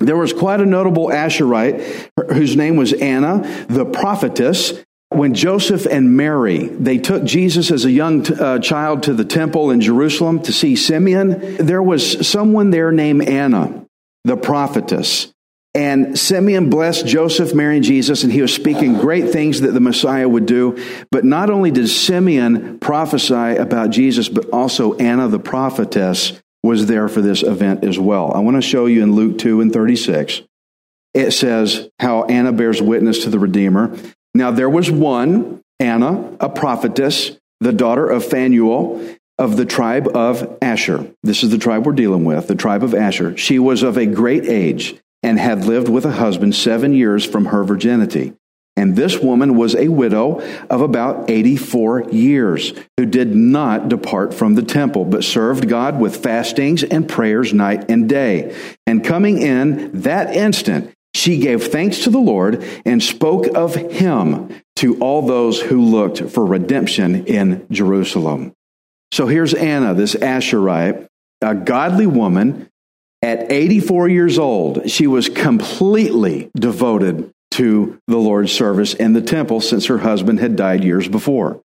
There 0.00 0.16
was 0.16 0.33
quite 0.33 0.61
a 0.61 0.66
notable 0.66 1.09
Asherite 1.09 2.11
whose 2.30 2.56
name 2.56 2.76
was 2.76 2.92
Anna, 2.92 3.66
the 3.68 3.87
prophetess. 3.87 4.75
When 5.09 5.35
Joseph 5.35 5.87
and 5.87 6.16
Mary, 6.16 6.66
they 6.66 6.99
took 6.99 7.25
Jesus 7.25 7.71
as 7.71 7.85
a 7.85 7.90
young 7.90 8.30
uh, 8.35 8.59
child 8.59 9.04
to 9.04 9.14
the 9.14 9.25
temple 9.25 9.71
in 9.71 9.80
Jerusalem 9.80 10.42
to 10.42 10.52
see 10.52 10.76
Simeon, 10.76 11.56
there 11.56 11.83
was 11.83 12.28
someone 12.28 12.71
there 12.71 12.92
named 12.92 13.26
Anna, 13.26 13.87
the 14.25 14.37
prophetess. 14.37 15.33
And 15.76 16.18
Simeon 16.18 16.71
blessed 16.71 17.06
Joseph, 17.06 17.54
Mary, 17.54 17.76
and 17.76 17.85
Jesus, 17.85 18.25
and 18.25 18.33
he 18.33 18.40
was 18.40 18.54
speaking 18.54 18.95
great 18.95 19.28
things 19.28 19.61
that 19.61 19.73
the 19.73 19.80
Messiah 19.80 20.26
would 20.26 20.47
do. 20.47 20.83
But 21.11 21.26
not 21.26 21.50
only 21.50 21.71
did 21.71 21.88
Simeon 21.88 22.78
prophesy 22.78 23.35
about 23.56 23.90
Jesus, 23.90 24.30
but 24.30 24.49
also 24.49 24.95
Anna, 24.95 25.28
the 25.28 25.38
prophetess, 25.38 26.40
was 26.62 26.87
there 26.87 27.09
for 27.09 27.21
this 27.21 27.42
event 27.42 27.85
as 27.85 27.99
well. 27.99 28.33
I 28.33 28.38
want 28.38 28.56
to 28.56 28.62
show 28.62 28.87
you 28.87 29.02
in 29.02 29.14
Luke 29.14 29.37
2 29.37 29.61
and 29.61 29.71
36. 29.71 30.40
It 31.12 31.33
says 31.33 31.90
how 31.99 32.25
Anna 32.25 32.52
bears 32.52 32.80
witness 32.80 33.25
to 33.25 33.30
the 33.30 33.38
Redeemer. 33.38 33.95
Now, 34.35 34.52
there 34.52 34.71
was 34.71 34.90
one, 34.90 35.61
Anna, 35.78 36.38
a 36.40 36.49
prophetess, 36.49 37.38
the 37.61 37.75
daughter 37.75 38.09
of 38.09 38.25
Phanuel 38.25 39.06
of 39.38 39.59
the 39.59 39.66
tribe 39.66 40.09
of 40.16 40.56
Asher. 40.62 41.06
This 41.23 41.42
is 41.42 41.50
the 41.50 41.59
tribe 41.59 41.85
we're 41.85 41.92
dealing 41.92 42.25
with, 42.25 42.47
the 42.47 42.54
tribe 42.54 42.83
of 42.83 42.95
Asher. 42.95 43.37
She 43.37 43.59
was 43.59 43.83
of 43.83 43.99
a 43.99 44.06
great 44.06 44.47
age 44.47 44.99
and 45.23 45.38
had 45.38 45.64
lived 45.64 45.88
with 45.88 46.04
a 46.04 46.12
husband 46.12 46.54
seven 46.54 46.92
years 46.92 47.25
from 47.25 47.46
her 47.46 47.64
virginity. 47.64 48.35
And 48.78 48.94
this 48.94 49.18
woman 49.18 49.56
was 49.56 49.75
a 49.75 49.88
widow 49.88 50.42
of 50.68 50.82
about 50.82 51.30
84 51.30 52.11
years 52.11 52.75
who 52.99 53.06
did 53.06 53.35
not 53.35 53.88
depart 53.88 54.35
from 54.35 54.54
the 54.54 54.62
temple, 54.62 55.06
but 55.06 55.25
served 55.25 55.66
God 55.66 55.99
with 55.99 56.23
fastings 56.23 56.85
and 56.85 57.08
prayers 57.08 57.54
night 57.54 57.90
and 57.90 58.06
day. 58.06 58.54
And 58.87 59.02
coming 59.02 59.40
in 59.40 60.02
that 60.02 60.37
instant, 60.37 60.92
she 61.14 61.38
gave 61.38 61.64
thanks 61.68 62.00
to 62.00 62.11
the 62.11 62.18
Lord 62.18 62.62
and 62.85 63.02
spoke 63.02 63.46
of 63.56 63.75
him 63.75 64.54
to 64.76 64.99
all 64.99 65.23
those 65.23 65.58
who 65.58 65.80
looked 65.80 66.20
for 66.30 66.44
redemption 66.44 67.25
in 67.25 67.66
Jerusalem. 67.70 68.52
So 69.12 69.26
here's 69.26 69.54
Anna, 69.54 69.94
this 69.94 70.14
Asherite, 70.14 71.06
a 71.40 71.54
godly 71.54 72.06
woman. 72.06 72.68
At 73.23 73.50
84 73.50 74.08
years 74.08 74.38
old, 74.38 74.90
she 74.90 75.06
was 75.06 75.28
completely 75.28 76.50
devoted 76.54 77.32
to 77.52 77.99
the 78.06 78.18
Lord's 78.18 78.52
service 78.52 78.94
in 78.94 79.14
the 79.14 79.23
temple 79.23 79.61
since 79.61 79.87
her 79.87 79.99
husband 79.99 80.40
had 80.40 80.56
died 80.56 80.85
years 80.85 81.08
before. 81.08 81.61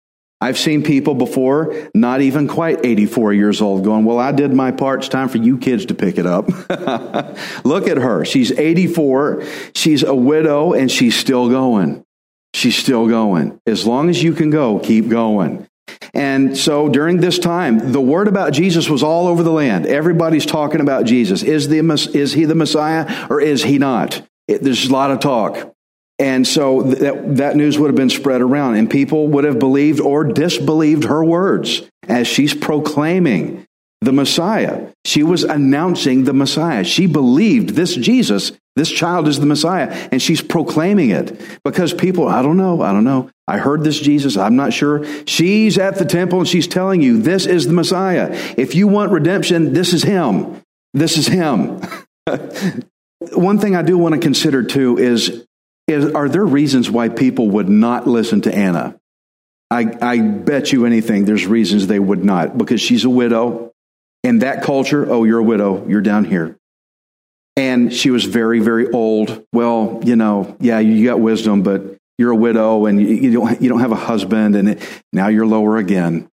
I've 0.41 0.59
seen 0.59 0.83
people 0.83 1.15
before, 1.15 1.89
not 1.95 2.21
even 2.21 2.47
quite 2.47 2.85
84 2.85 3.33
years 3.33 3.63
old, 3.63 3.85
going, 3.85 4.05
Well, 4.05 4.19
I 4.19 4.33
did 4.33 4.53
my 4.53 4.71
part. 4.71 5.01
It's 5.01 5.09
time 5.09 5.29
for 5.29 5.39
you 5.39 5.57
kids 5.57 5.87
to 5.87 5.95
pick 5.95 6.19
it 6.19 6.27
up. 6.27 6.49
Look 7.65 7.89
at 7.89 7.97
her. 7.97 8.25
She's 8.25 8.53
84. 8.53 9.45
She's 9.75 10.03
a 10.03 10.15
widow 10.15 10.75
and 10.75 10.91
she's 10.91 11.17
still 11.17 11.49
going. 11.49 12.05
She's 12.53 12.77
still 12.77 13.09
going. 13.09 13.59
As 13.67 13.87
long 13.87 14.11
as 14.11 14.23
you 14.23 14.35
can 14.35 14.51
go, 14.51 14.79
keep 14.79 15.09
going. 15.09 15.67
And 16.15 16.57
so 16.57 16.89
during 16.89 17.19
this 17.19 17.39
time, 17.39 17.93
the 17.93 18.01
word 18.01 18.29
about 18.29 18.53
Jesus 18.53 18.89
was 18.89 19.03
all 19.03 19.29
over 19.29 19.43
the 19.43 19.53
land. 19.53 19.87
Everybody's 19.87 20.47
talking 20.47 20.81
about 20.81 21.05
Jesus. 21.05 21.43
Is, 21.43 21.69
the, 21.69 21.79
is 22.15 22.33
he 22.33 22.45
the 22.45 22.55
Messiah 22.55 23.27
or 23.29 23.41
is 23.41 23.63
he 23.63 23.79
not? 23.79 24.23
It, 24.49 24.63
there's 24.63 24.87
a 24.87 24.93
lot 24.93 25.11
of 25.11 25.21
talk. 25.21 25.73
And 26.19 26.47
so 26.47 26.83
that, 26.83 27.37
that 27.37 27.57
news 27.57 27.79
would 27.79 27.89
have 27.89 27.97
been 27.97 28.09
spread 28.09 28.41
around, 28.41 28.77
and 28.77 28.91
people 28.91 29.29
would 29.29 29.45
have 29.45 29.59
believed 29.59 30.01
or 30.01 30.25
disbelieved 30.25 31.05
her 31.05 31.23
words 31.23 31.83
as 32.09 32.27
she's 32.27 32.55
proclaiming 32.55 33.67
the 34.01 34.13
Messiah. 34.13 34.89
She 35.05 35.23
was 35.23 35.43
announcing 35.45 36.25
the 36.25 36.33
Messiah. 36.33 36.85
She 36.85 37.07
believed 37.07 37.71
this 37.71 37.95
Jesus, 37.95 38.53
this 38.77 38.91
child 38.91 39.29
is 39.29 39.41
the 39.41 39.47
Messiah, 39.47 40.09
and 40.11 40.23
she's 40.23 40.41
proclaiming 40.41 41.11
it 41.11 41.39
because 41.65 41.93
people, 41.93 42.29
I 42.29 42.41
don't 42.41 42.57
know, 42.57 42.81
I 42.81 42.93
don't 42.93 43.05
know. 43.05 43.31
I 43.49 43.59
heard 43.59 43.85
this 43.85 43.99
Jesus, 43.99 44.37
I'm 44.37 44.57
not 44.57 44.73
sure. 44.73 45.05
She's 45.27 45.79
at 45.79 45.97
the 45.97 46.05
temple 46.05 46.41
and 46.41 46.49
she's 46.49 46.67
telling 46.67 47.01
you, 47.01 47.23
this 47.23 47.47
is 47.47 47.67
the 47.67 47.73
Messiah. 47.73 48.33
If 48.57 48.75
you 48.75 48.89
want 48.89 49.13
redemption, 49.13 49.73
this 49.73 49.93
is 49.93 50.03
him. 50.03 50.63
This 50.95 51.17
is 51.17 51.27
him. 51.27 51.81
One 53.33 53.59
thing 53.59 53.77
I 53.77 53.83
do 53.83 53.97
want 53.97 54.15
to 54.15 54.21
consider 54.21 54.63
too 54.63 54.99
is 54.99 55.47
is, 55.87 56.13
are 56.15 56.29
there 56.29 56.45
reasons 56.45 56.91
why 56.91 57.09
people 57.09 57.49
would 57.51 57.69
not 57.69 58.09
listen 58.09 58.41
to 58.43 58.55
Anna? 58.55 58.99
I, 59.71 59.97
I 60.01 60.19
bet 60.21 60.73
you 60.73 60.85
anything 60.85 61.25
there's 61.25 61.47
reasons 61.47 61.87
they 61.87 61.99
would 61.99 62.25
not 62.25 62.59
because 62.59 62.81
she's 62.81 63.05
a 63.05 63.11
widow. 63.11 63.73
In 64.25 64.41
that 64.41 64.63
culture, 64.63 65.09
oh, 65.09 65.23
you're 65.23 65.39
a 65.39 65.45
widow, 65.45 65.87
you're 65.87 66.01
down 66.01 66.25
here. 66.25 66.57
And 67.57 67.93
she 67.93 68.11
was 68.11 68.25
very, 68.25 68.59
very 68.59 68.91
old. 68.91 69.45
Well, 69.53 70.01
you 70.05 70.17
know, 70.17 70.57
yeah, 70.61 70.81
you 70.81 71.05
got 71.07 71.21
wisdom, 71.21 71.63
but 71.63 71.96
you're 72.19 72.31
a 72.31 72.37
widow 72.37 72.87
and 72.87 73.01
you, 73.01 73.33
don't, 73.33 73.61
you 73.61 73.69
don't 73.69 73.81
have 73.81 73.93
a 73.93 73.97
husband 73.97 74.57
and 74.57 74.81
now 75.13 75.29
you're 75.29 75.47
lower 75.47 75.77
again. 75.77 76.29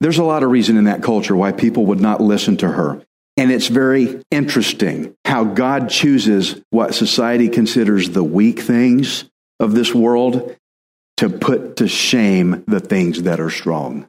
There's 0.00 0.18
a 0.18 0.24
lot 0.24 0.42
of 0.42 0.50
reason 0.50 0.76
in 0.76 0.84
that 0.84 1.02
culture 1.02 1.34
why 1.34 1.52
people 1.52 1.86
would 1.86 2.00
not 2.00 2.20
listen 2.20 2.56
to 2.58 2.68
her. 2.68 3.02
And 3.36 3.50
it's 3.50 3.68
very 3.68 4.22
interesting 4.30 5.14
how 5.24 5.44
God 5.44 5.90
chooses 5.90 6.62
what 6.70 6.94
society 6.94 7.48
considers 7.48 8.10
the 8.10 8.24
weak 8.24 8.60
things 8.60 9.28
of 9.60 9.72
this 9.72 9.94
world 9.94 10.56
to 11.18 11.28
put 11.28 11.76
to 11.76 11.88
shame 11.88 12.64
the 12.66 12.80
things 12.80 13.22
that 13.22 13.40
are 13.40 13.50
strong. 13.50 14.06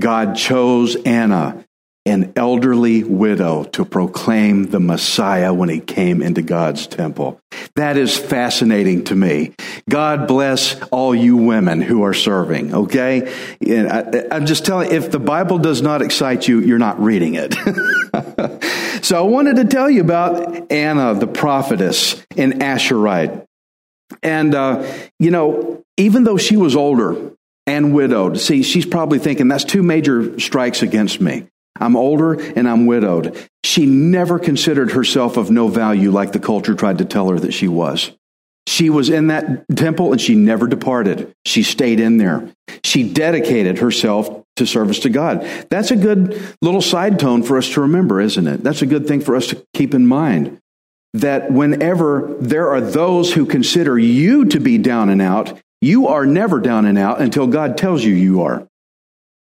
God 0.00 0.36
chose 0.36 0.96
Anna 0.96 1.64
an 2.04 2.32
elderly 2.34 3.04
widow 3.04 3.62
to 3.62 3.84
proclaim 3.84 4.64
the 4.66 4.80
Messiah 4.80 5.54
when 5.54 5.68
he 5.68 5.78
came 5.78 6.20
into 6.20 6.42
God's 6.42 6.88
temple. 6.88 7.40
That 7.76 7.96
is 7.96 8.16
fascinating 8.16 9.04
to 9.04 9.14
me. 9.14 9.54
God 9.88 10.26
bless 10.26 10.80
all 10.90 11.14
you 11.14 11.36
women 11.36 11.80
who 11.80 12.02
are 12.02 12.14
serving, 12.14 12.74
okay? 12.74 13.32
And 13.64 13.88
I, 13.88 14.36
am 14.36 14.46
just 14.46 14.64
telling 14.64 14.90
if 14.90 15.12
the 15.12 15.20
Bible 15.20 15.58
does 15.58 15.80
not 15.80 16.02
excite 16.02 16.48
you, 16.48 16.58
you're 16.60 16.78
not 16.78 17.00
reading 17.00 17.34
it. 17.36 17.54
so 19.04 19.18
I 19.18 19.26
wanted 19.26 19.56
to 19.56 19.64
tell 19.64 19.88
you 19.88 20.00
about 20.00 20.72
Anna, 20.72 21.14
the 21.14 21.28
prophetess 21.28 22.20
in 22.34 22.58
Asherite. 22.58 23.46
And, 24.24 24.54
uh, 24.56 24.84
you 25.20 25.30
know, 25.30 25.84
even 25.96 26.24
though 26.24 26.36
she 26.36 26.56
was 26.56 26.74
older 26.74 27.32
and 27.66 27.94
widowed, 27.94 28.40
see, 28.40 28.64
she's 28.64 28.86
probably 28.86 29.20
thinking 29.20 29.46
that's 29.46 29.64
two 29.64 29.84
major 29.84 30.38
strikes 30.40 30.82
against 30.82 31.20
me. 31.20 31.46
I'm 31.80 31.96
older 31.96 32.34
and 32.34 32.68
I'm 32.68 32.86
widowed. 32.86 33.48
She 33.64 33.86
never 33.86 34.38
considered 34.38 34.92
herself 34.92 35.36
of 35.36 35.50
no 35.50 35.68
value 35.68 36.10
like 36.10 36.32
the 36.32 36.40
culture 36.40 36.74
tried 36.74 36.98
to 36.98 37.04
tell 37.04 37.28
her 37.28 37.38
that 37.40 37.52
she 37.52 37.68
was. 37.68 38.12
She 38.66 38.90
was 38.90 39.08
in 39.10 39.28
that 39.28 39.64
temple 39.74 40.12
and 40.12 40.20
she 40.20 40.34
never 40.34 40.66
departed. 40.66 41.34
She 41.44 41.62
stayed 41.62 41.98
in 41.98 42.18
there. 42.18 42.52
She 42.84 43.12
dedicated 43.12 43.78
herself 43.78 44.44
to 44.56 44.66
service 44.66 45.00
to 45.00 45.10
God. 45.10 45.42
That's 45.70 45.90
a 45.90 45.96
good 45.96 46.40
little 46.60 46.82
side 46.82 47.18
tone 47.18 47.42
for 47.42 47.58
us 47.58 47.70
to 47.70 47.82
remember, 47.82 48.20
isn't 48.20 48.46
it? 48.46 48.62
That's 48.62 48.82
a 48.82 48.86
good 48.86 49.08
thing 49.08 49.20
for 49.20 49.34
us 49.34 49.48
to 49.48 49.64
keep 49.74 49.94
in 49.94 50.06
mind. 50.06 50.58
That 51.14 51.50
whenever 51.50 52.36
there 52.40 52.70
are 52.70 52.80
those 52.80 53.32
who 53.32 53.46
consider 53.46 53.98
you 53.98 54.46
to 54.46 54.60
be 54.60 54.78
down 54.78 55.10
and 55.10 55.20
out, 55.20 55.58
you 55.80 56.06
are 56.08 56.24
never 56.24 56.60
down 56.60 56.86
and 56.86 56.96
out 56.96 57.20
until 57.20 57.46
God 57.46 57.76
tells 57.76 58.04
you 58.04 58.14
you 58.14 58.42
are. 58.42 58.66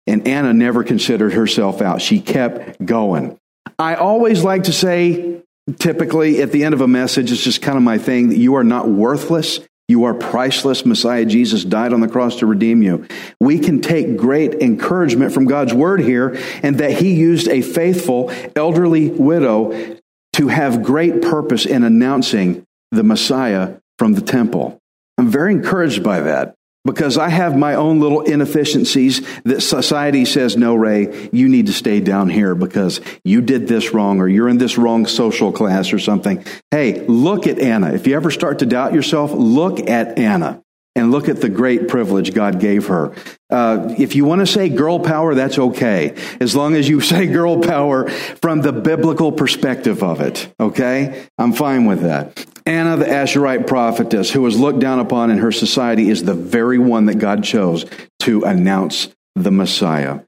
And 0.08 0.28
Anna 0.28 0.54
never 0.54 0.84
considered 0.84 1.34
herself 1.34 1.82
out. 1.82 2.02
She 2.02 2.20
kept 2.20 2.84
going. 2.86 3.40
I 3.80 3.96
always 3.96 4.44
like 4.44 4.64
to 4.64 4.74
say, 4.74 5.42
typically 5.80 6.42
at 6.42 6.52
the 6.52 6.64
end 6.64 6.74
of 6.74 6.82
a 6.82 6.88
message, 6.88 7.32
it's 7.32 7.44
just 7.44 7.62
kind 7.62 7.78
of 7.78 7.84
my 7.84 7.98
thing 7.98 8.30
that 8.30 8.38
you 8.38 8.56
are 8.56 8.64
not 8.64 8.88
worthless. 8.88 9.60
You 9.88 10.06
are 10.06 10.14
priceless. 10.14 10.86
Messiah 10.86 11.26
Jesus 11.26 11.64
died 11.64 11.94
on 11.94 12.02
the 12.02 12.08
cross 12.08 12.38
to 12.38 12.46
redeem 12.46 12.82
you. 12.82 13.08
We 13.40 13.60
can 13.60 13.82
take 13.82 14.18
great 14.18 14.56
encouragement 14.56 15.32
from 15.34 15.46
God's 15.46 15.74
word 15.74 16.02
here 16.02 16.40
and 16.64 16.80
that 16.80 16.94
he 16.94 17.14
used 17.14 17.48
a 17.48 17.62
faithful 17.62 18.32
elderly 18.56 19.10
widow 19.10 19.98
to 20.34 20.48
have 20.48 20.84
great 20.84 21.22
purpose 21.22 21.66
in 21.66 21.84
announcing 21.84 22.66
the 22.92 23.04
Messiah 23.04 23.76
from 24.00 24.14
the 24.14 24.22
temple. 24.22 24.80
I'm 25.18 25.30
very 25.30 25.54
encouraged 25.54 26.04
by 26.04 26.22
that 26.22 26.56
because 26.86 27.18
I 27.18 27.30
have 27.30 27.58
my 27.58 27.76
own 27.76 28.00
little 28.00 28.22
inefficiencies 28.22 29.26
that 29.44 29.62
society 29.62 30.26
says, 30.26 30.56
no, 30.56 30.76
Ray, 30.76 31.30
you 31.32 31.50
need 31.50 31.68
to 31.68 31.74
stay 31.74 32.00
down 32.00 32.30
here 32.30 32.56
because 32.56 33.02
you 33.24 33.42
did 33.42 33.68
this 33.68 33.94
wrong 33.94 34.22
or 34.22 34.28
you're 34.28 34.50
in 34.50 34.58
this 34.58 34.78
wrong 34.78 35.06
social 35.06 35.52
class 35.52 35.92
or 35.92 36.00
something. 36.00 36.46
Hey, 36.72 37.06
look 37.08 37.48
at 37.48 37.60
Anna. 37.60 37.94
If 37.94 38.08
you 38.08 38.16
ever 38.16 38.32
start 38.32 38.60
to 38.60 38.66
doubt 38.66 38.94
yourself, 38.94 39.32
look 39.32 39.90
at 39.90 40.18
Anna 40.18 40.62
and 40.96 41.12
look 41.12 41.28
at 41.28 41.42
the 41.42 41.50
great 41.50 41.88
privilege 41.88 42.34
God 42.34 42.60
gave 42.60 42.88
her. 42.88 43.14
Uh, 43.50 43.94
if 43.98 44.16
you 44.16 44.26
want 44.26 44.40
to 44.40 44.48
say 44.48 44.70
girl 44.70 45.00
power, 45.00 45.36
that's 45.36 45.60
okay, 45.60 46.16
as 46.40 46.56
long 46.56 46.76
as 46.76 46.88
you 46.88 47.02
say 47.02 47.28
girl 47.28 47.62
power 47.62 48.10
from 48.10 48.62
the 48.62 48.72
biblical 48.72 49.32
perspective 49.32 50.02
of 50.04 50.22
it. 50.22 50.54
Okay, 50.60 51.28
I'm 51.38 51.54
fine 51.54 51.86
with 51.86 52.02
that. 52.02 52.46
Anna, 52.66 52.98
the 52.98 53.06
Asherite 53.06 53.68
prophetess, 53.68 54.32
who 54.32 54.42
was 54.42 54.58
looked 54.58 54.80
down 54.80 55.00
upon 55.00 55.30
in 55.30 55.38
her 55.38 55.52
society, 55.52 56.10
is 56.10 56.24
the 56.24 56.34
very 56.34 56.80
one 56.80 57.06
that 57.06 57.20
God 57.20 57.44
chose 57.44 57.86
to 58.22 58.44
announce 58.44 59.10
the 59.36 59.52
Messiah. 59.52 60.22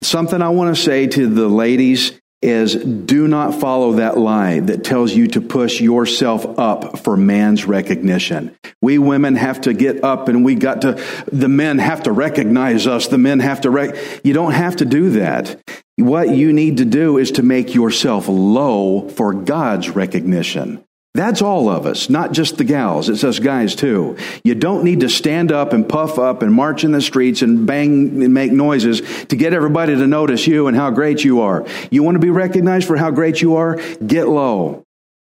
Something 0.00 0.40
I 0.40 0.48
want 0.50 0.74
to 0.74 0.80
say 0.80 1.06
to 1.08 1.26
the 1.26 1.48
ladies 1.48 2.18
is 2.40 2.76
do 2.76 3.26
not 3.26 3.60
follow 3.60 3.92
that 3.94 4.16
lie 4.16 4.60
that 4.60 4.84
tells 4.84 5.12
you 5.12 5.26
to 5.26 5.40
push 5.40 5.80
yourself 5.80 6.58
up 6.58 6.98
for 7.00 7.16
man's 7.16 7.64
recognition. 7.64 8.56
We 8.80 8.98
women 8.98 9.34
have 9.34 9.62
to 9.62 9.74
get 9.74 10.04
up 10.04 10.28
and 10.28 10.44
we 10.44 10.54
got 10.54 10.82
to, 10.82 11.02
the 11.32 11.48
men 11.48 11.78
have 11.78 12.04
to 12.04 12.12
recognize 12.12 12.86
us. 12.86 13.08
The 13.08 13.18
men 13.18 13.40
have 13.40 13.62
to, 13.62 13.70
rec- 13.70 13.96
you 14.24 14.34
don't 14.34 14.52
have 14.52 14.76
to 14.76 14.84
do 14.84 15.10
that. 15.10 15.60
What 15.96 16.30
you 16.30 16.52
need 16.52 16.76
to 16.76 16.84
do 16.84 17.18
is 17.18 17.32
to 17.32 17.42
make 17.42 17.74
yourself 17.74 18.28
low 18.28 19.08
for 19.08 19.34
God's 19.34 19.90
recognition. 19.90 20.84
That's 21.14 21.42
all 21.42 21.68
of 21.68 21.86
us, 21.86 22.10
not 22.10 22.32
just 22.32 22.58
the 22.58 22.64
gals. 22.64 23.08
It's 23.08 23.24
us 23.24 23.38
guys 23.38 23.74
too. 23.74 24.16
You 24.44 24.54
don't 24.54 24.84
need 24.84 25.00
to 25.00 25.08
stand 25.08 25.50
up 25.50 25.72
and 25.72 25.88
puff 25.88 26.18
up 26.18 26.42
and 26.42 26.52
march 26.52 26.84
in 26.84 26.92
the 26.92 27.00
streets 27.00 27.42
and 27.42 27.66
bang 27.66 28.22
and 28.22 28.32
make 28.32 28.52
noises 28.52 29.00
to 29.26 29.36
get 29.36 29.52
everybody 29.52 29.96
to 29.96 30.06
notice 30.06 30.46
you 30.46 30.68
and 30.68 30.76
how 30.76 30.90
great 30.90 31.24
you 31.24 31.40
are. 31.40 31.66
You 31.90 32.02
want 32.02 32.16
to 32.16 32.20
be 32.20 32.30
recognized 32.30 32.86
for 32.86 32.96
how 32.96 33.10
great 33.10 33.42
you 33.42 33.56
are? 33.56 33.76
Get 34.06 34.28
low 34.28 34.84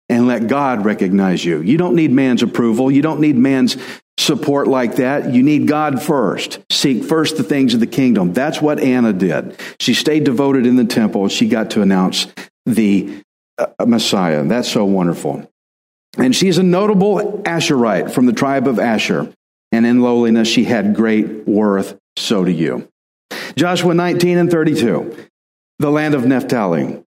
and 0.07 0.27
let 0.27 0.47
God 0.47 0.85
recognize 0.85 1.43
you. 1.43 1.61
You 1.61 1.77
don't 1.77 1.95
need 1.95 2.11
man's 2.11 2.43
approval. 2.43 2.91
You 2.91 3.01
don't 3.01 3.19
need 3.19 3.35
man's 3.35 3.75
support 4.17 4.67
like 4.67 4.97
that. 4.97 5.33
You 5.33 5.41
need 5.41 5.67
God 5.67 6.01
first. 6.01 6.59
Seek 6.71 7.03
first 7.03 7.37
the 7.37 7.43
things 7.43 7.73
of 7.73 7.79
the 7.79 7.87
kingdom. 7.87 8.33
That's 8.33 8.61
what 8.61 8.79
Anna 8.79 9.13
did. 9.13 9.59
She 9.79 9.93
stayed 9.93 10.23
devoted 10.25 10.65
in 10.65 10.75
the 10.75 10.85
temple. 10.85 11.27
She 11.27 11.47
got 11.47 11.71
to 11.71 11.81
announce 11.81 12.27
the 12.65 13.23
uh, 13.57 13.67
Messiah. 13.85 14.43
That's 14.43 14.69
so 14.69 14.85
wonderful. 14.85 15.50
And 16.17 16.35
she's 16.35 16.57
a 16.57 16.63
notable 16.63 17.41
Asherite 17.43 18.11
from 18.11 18.25
the 18.25 18.33
tribe 18.33 18.67
of 18.67 18.79
Asher. 18.79 19.31
And 19.71 19.85
in 19.85 20.01
lowliness, 20.01 20.47
she 20.47 20.65
had 20.65 20.95
great 20.95 21.47
worth. 21.47 21.97
So 22.17 22.43
do 22.43 22.51
you. 22.51 22.89
Joshua 23.55 23.93
19 23.93 24.37
and 24.37 24.51
32, 24.51 25.15
the 25.79 25.91
land 25.91 26.13
of 26.15 26.25
Naphtali. 26.25 27.01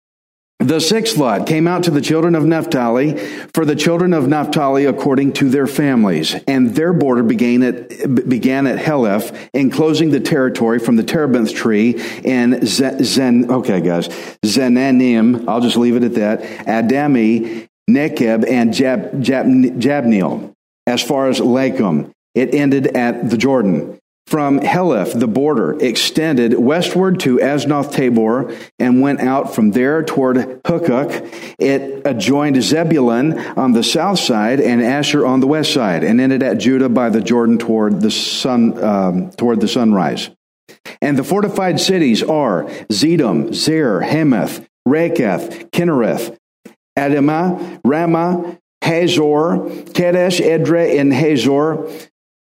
The 0.61 0.81
sixth 0.81 1.19
lot 1.19 1.47
came 1.47 1.67
out 1.67 1.85
to 1.85 1.91
the 1.91 2.01
children 2.01 2.35
of 2.35 2.45
Naphtali 2.45 3.19
for 3.53 3.65
the 3.65 3.77
children 3.77 4.15
of 4.15 4.29
Naphtali 4.29 4.87
according 4.87 5.35
to 5.35 5.51
their 5.51 5.67
families, 5.67 6.35
and 6.47 6.75
their 6.75 6.93
border 6.93 7.23
began 7.23 7.63
at, 7.63 7.89
began 8.29 8.67
at 8.67 8.79
Heleph, 8.79 9.37
enclosing 9.53 10.11
the 10.11 10.21
territory 10.21 10.79
from 10.79 10.97
the 10.97 11.03
terebinth 11.03 11.53
tree 11.53 12.01
in 12.23 12.65
Zen, 12.65 13.51
okay 13.51 13.81
guys, 13.81 14.09
Zenanim, 14.43 15.47
I'll 15.49 15.61
just 15.61 15.77
leave 15.77 15.97
it 15.97 16.05
at 16.05 16.15
that, 16.15 16.69
Adami, 16.69 17.69
Nekeb, 17.89 18.49
and 18.49 18.73
Jab, 18.73 19.23
Jab, 19.23 19.47
Jabneel. 19.47 20.53
As 20.87 21.03
far 21.03 21.29
as 21.29 21.41
Lakkum, 21.41 22.11
it 22.35 22.55
ended 22.55 22.97
at 22.97 23.31
the 23.31 23.37
Jordan. 23.37 23.99
From 24.27 24.61
Heleph, 24.61 25.19
the 25.19 25.27
border 25.27 25.79
extended 25.79 26.59
westward 26.59 27.21
to 27.21 27.37
Aznoth 27.37 27.93
Tabor 27.93 28.57
and 28.79 29.03
went 29.03 29.21
out 29.21 29.55
from 29.55 29.73
there 29.73 30.03
toward 30.03 30.37
Hukkok. 30.65 31.55
It 31.59 32.07
adjoined 32.07 32.61
Zebulun 32.63 33.39
on 33.39 33.73
the 33.73 33.83
south 33.83 34.19
side 34.19 34.61
and 34.61 34.83
Asher 34.83 35.27
on 35.27 35.41
the 35.41 35.47
west 35.47 35.75
side, 35.75 36.05
and 36.05 36.23
ended 36.23 36.43
at 36.43 36.57
Judah 36.57 36.89
by 36.89 37.11
the 37.11 37.21
Jordan 37.21 37.59
toward 37.59 38.01
the 38.01 38.11
sun 38.11 38.83
um, 38.83 39.31
toward 39.33 39.61
the 39.61 39.69
sunrise. 39.69 40.31
And 41.03 41.19
the 41.19 41.25
fortified 41.25 41.79
cities 41.79 42.23
are 42.23 42.65
Zedom, 42.91 43.53
Zer, 43.55 44.01
Hammath, 44.01 44.67
Rakkath, 44.89 45.71
Chinnereth, 45.71 46.35
Adamah, 46.99 47.81
Ramah, 47.85 48.59
Hazor, 48.83 49.85
Kadesh, 49.95 50.41
Edrei, 50.41 51.01
and 51.01 51.13
Hazor, 51.13 51.89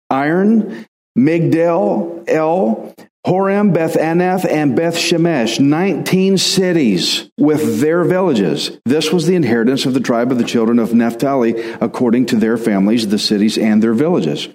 Iron, 0.09 0.85
Migdal, 1.17 2.23
El, 2.27 2.93
Horem, 3.25 3.73
Beth 3.73 3.95
Anath, 3.95 4.49
and 4.49 4.75
Beth 4.75 4.95
Shemesh, 4.95 5.59
19 5.59 6.37
cities 6.37 7.29
with 7.37 7.81
their 7.81 8.03
villages. 8.03 8.79
This 8.85 9.11
was 9.11 9.25
the 9.25 9.35
inheritance 9.35 9.85
of 9.85 9.93
the 9.93 9.99
tribe 9.99 10.31
of 10.31 10.37
the 10.37 10.45
children 10.45 10.79
of 10.79 10.93
Naphtali 10.93 11.59
according 11.81 12.27
to 12.27 12.37
their 12.37 12.57
families, 12.57 13.07
the 13.07 13.19
cities 13.19 13.57
and 13.57 13.83
their 13.83 13.93
villages. 13.93 14.47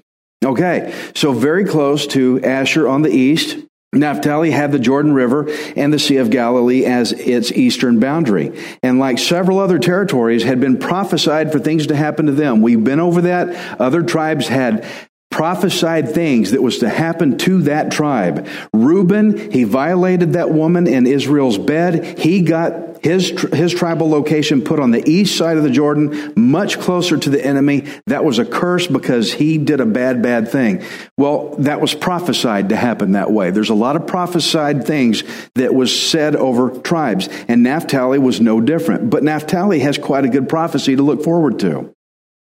Okay, 0.44 0.92
so 1.14 1.32
very 1.32 1.64
close 1.64 2.06
to 2.08 2.42
Asher 2.42 2.88
on 2.88 3.02
the 3.02 3.10
east, 3.10 3.61
Naphtali 3.94 4.50
had 4.50 4.72
the 4.72 4.78
Jordan 4.78 5.12
River 5.12 5.50
and 5.76 5.92
the 5.92 5.98
Sea 5.98 6.16
of 6.16 6.30
Galilee 6.30 6.86
as 6.86 7.12
its 7.12 7.52
eastern 7.52 8.00
boundary. 8.00 8.58
And 8.82 8.98
like 8.98 9.18
several 9.18 9.58
other 9.58 9.78
territories 9.78 10.44
had 10.44 10.60
been 10.60 10.78
prophesied 10.78 11.52
for 11.52 11.58
things 11.58 11.86
to 11.88 11.96
happen 11.96 12.24
to 12.26 12.32
them. 12.32 12.62
We've 12.62 12.82
been 12.82 13.00
over 13.00 13.20
that. 13.22 13.78
Other 13.78 14.02
tribes 14.02 14.48
had 14.48 14.86
prophesied 15.32 16.10
things 16.10 16.52
that 16.52 16.62
was 16.62 16.78
to 16.78 16.88
happen 16.88 17.38
to 17.38 17.62
that 17.62 17.90
tribe. 17.90 18.46
Reuben, 18.72 19.50
he 19.50 19.64
violated 19.64 20.34
that 20.34 20.50
woman 20.50 20.86
in 20.86 21.06
Israel's 21.06 21.58
bed. 21.58 22.18
He 22.18 22.42
got 22.42 22.92
his, 23.02 23.30
his 23.52 23.74
tribal 23.74 24.08
location 24.08 24.62
put 24.62 24.78
on 24.78 24.92
the 24.92 25.08
east 25.10 25.36
side 25.36 25.56
of 25.56 25.64
the 25.64 25.70
Jordan, 25.70 26.32
much 26.36 26.78
closer 26.78 27.16
to 27.16 27.30
the 27.30 27.44
enemy. 27.44 27.86
That 28.06 28.24
was 28.24 28.38
a 28.38 28.44
curse 28.44 28.86
because 28.86 29.32
he 29.32 29.58
did 29.58 29.80
a 29.80 29.86
bad, 29.86 30.22
bad 30.22 30.48
thing. 30.50 30.84
Well, 31.18 31.56
that 31.56 31.80
was 31.80 31.94
prophesied 31.94 32.68
to 32.68 32.76
happen 32.76 33.12
that 33.12 33.32
way. 33.32 33.50
There's 33.50 33.70
a 33.70 33.74
lot 33.74 33.96
of 33.96 34.06
prophesied 34.06 34.86
things 34.86 35.24
that 35.56 35.74
was 35.74 35.98
said 36.00 36.36
over 36.36 36.70
tribes, 36.70 37.28
and 37.48 37.64
Naphtali 37.64 38.20
was 38.20 38.40
no 38.40 38.60
different. 38.60 39.10
But 39.10 39.24
Naphtali 39.24 39.80
has 39.80 39.98
quite 39.98 40.24
a 40.24 40.28
good 40.28 40.48
prophecy 40.48 40.94
to 40.94 41.02
look 41.02 41.24
forward 41.24 41.58
to 41.60 41.92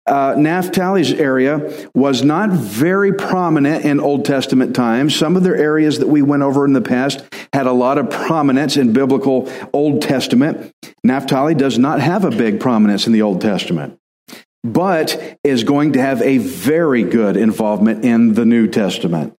uh, 0.06 0.34
Naphtali's 0.36 1.12
area 1.12 1.88
was 1.94 2.22
not 2.22 2.50
very 2.50 3.12
prominent 3.12 3.84
in 3.84 4.00
Old 4.00 4.24
Testament 4.24 4.76
times. 4.76 5.16
Some 5.16 5.36
of 5.36 5.42
their 5.42 5.56
areas 5.56 5.98
that 6.00 6.08
we 6.08 6.20
went 6.20 6.42
over 6.42 6.64
in 6.66 6.74
the 6.74 6.82
past 6.82 7.24
had 7.52 7.66
a 7.66 7.72
lot 7.72 7.96
of 7.96 8.10
prominence 8.10 8.76
in 8.76 8.92
biblical 8.92 9.50
Old 9.72 10.02
Testament. 10.02 10.72
Naphtali 11.02 11.54
does 11.54 11.78
not 11.78 12.00
have 12.00 12.24
a 12.24 12.30
big 12.30 12.60
prominence 12.60 13.06
in 13.06 13.12
the 13.12 13.22
Old 13.22 13.40
Testament, 13.40 13.98
but 14.62 15.38
is 15.42 15.64
going 15.64 15.94
to 15.94 16.00
have 16.00 16.20
a 16.20 16.38
very 16.38 17.02
good 17.02 17.36
involvement 17.36 18.04
in 18.04 18.34
the 18.34 18.44
New 18.44 18.68
Testament 18.68 19.34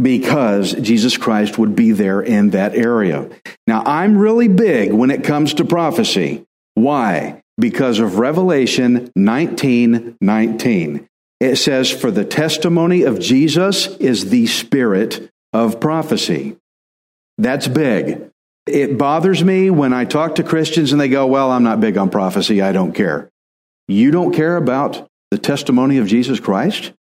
because 0.00 0.72
Jesus 0.74 1.16
Christ 1.16 1.58
would 1.58 1.74
be 1.74 1.92
there 1.92 2.20
in 2.20 2.50
that 2.50 2.74
area. 2.74 3.28
Now, 3.66 3.82
I'm 3.84 4.18
really 4.18 4.48
big 4.48 4.92
when 4.92 5.10
it 5.10 5.24
comes 5.24 5.54
to 5.54 5.64
prophecy. 5.64 6.44
Why? 6.74 7.42
Because 7.58 7.98
of 7.98 8.18
Revelation 8.18 9.12
19 9.16 10.16
19. 10.20 11.08
It 11.40 11.56
says, 11.56 11.90
For 11.90 12.10
the 12.10 12.24
testimony 12.24 13.02
of 13.02 13.20
Jesus 13.20 13.88
is 13.96 14.30
the 14.30 14.46
spirit 14.46 15.30
of 15.52 15.80
prophecy. 15.80 16.56
That's 17.38 17.68
big. 17.68 18.30
It 18.66 18.98
bothers 18.98 19.44
me 19.44 19.70
when 19.70 19.92
I 19.92 20.04
talk 20.04 20.36
to 20.36 20.42
Christians 20.42 20.92
and 20.92 21.00
they 21.00 21.08
go, 21.08 21.26
Well, 21.26 21.50
I'm 21.50 21.62
not 21.62 21.80
big 21.80 21.98
on 21.98 22.10
prophecy. 22.10 22.62
I 22.62 22.72
don't 22.72 22.92
care. 22.92 23.30
You 23.88 24.10
don't 24.10 24.34
care 24.34 24.56
about 24.56 25.06
the 25.30 25.38
testimony 25.38 25.98
of 25.98 26.06
Jesus 26.06 26.40
Christ? 26.40 26.92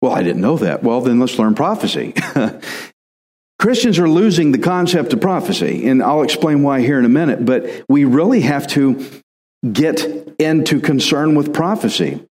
Well, 0.00 0.12
I 0.12 0.22
didn't 0.22 0.40
know 0.40 0.56
that. 0.58 0.82
Well, 0.82 1.02
then 1.02 1.20
let's 1.20 1.38
learn 1.38 1.54
prophecy. 1.54 2.14
Christians 3.58 3.98
are 3.98 4.08
losing 4.08 4.52
the 4.52 4.58
concept 4.58 5.12
of 5.12 5.20
prophecy, 5.20 5.86
and 5.86 6.02
I'll 6.02 6.22
explain 6.22 6.62
why 6.62 6.80
here 6.80 6.98
in 6.98 7.04
a 7.04 7.10
minute, 7.10 7.44
but 7.44 7.84
we 7.90 8.06
really 8.06 8.40
have 8.40 8.66
to 8.68 9.04
get 9.70 10.00
into 10.38 10.80
concern 10.80 11.34
with 11.34 11.52
prophecy. 11.52 12.26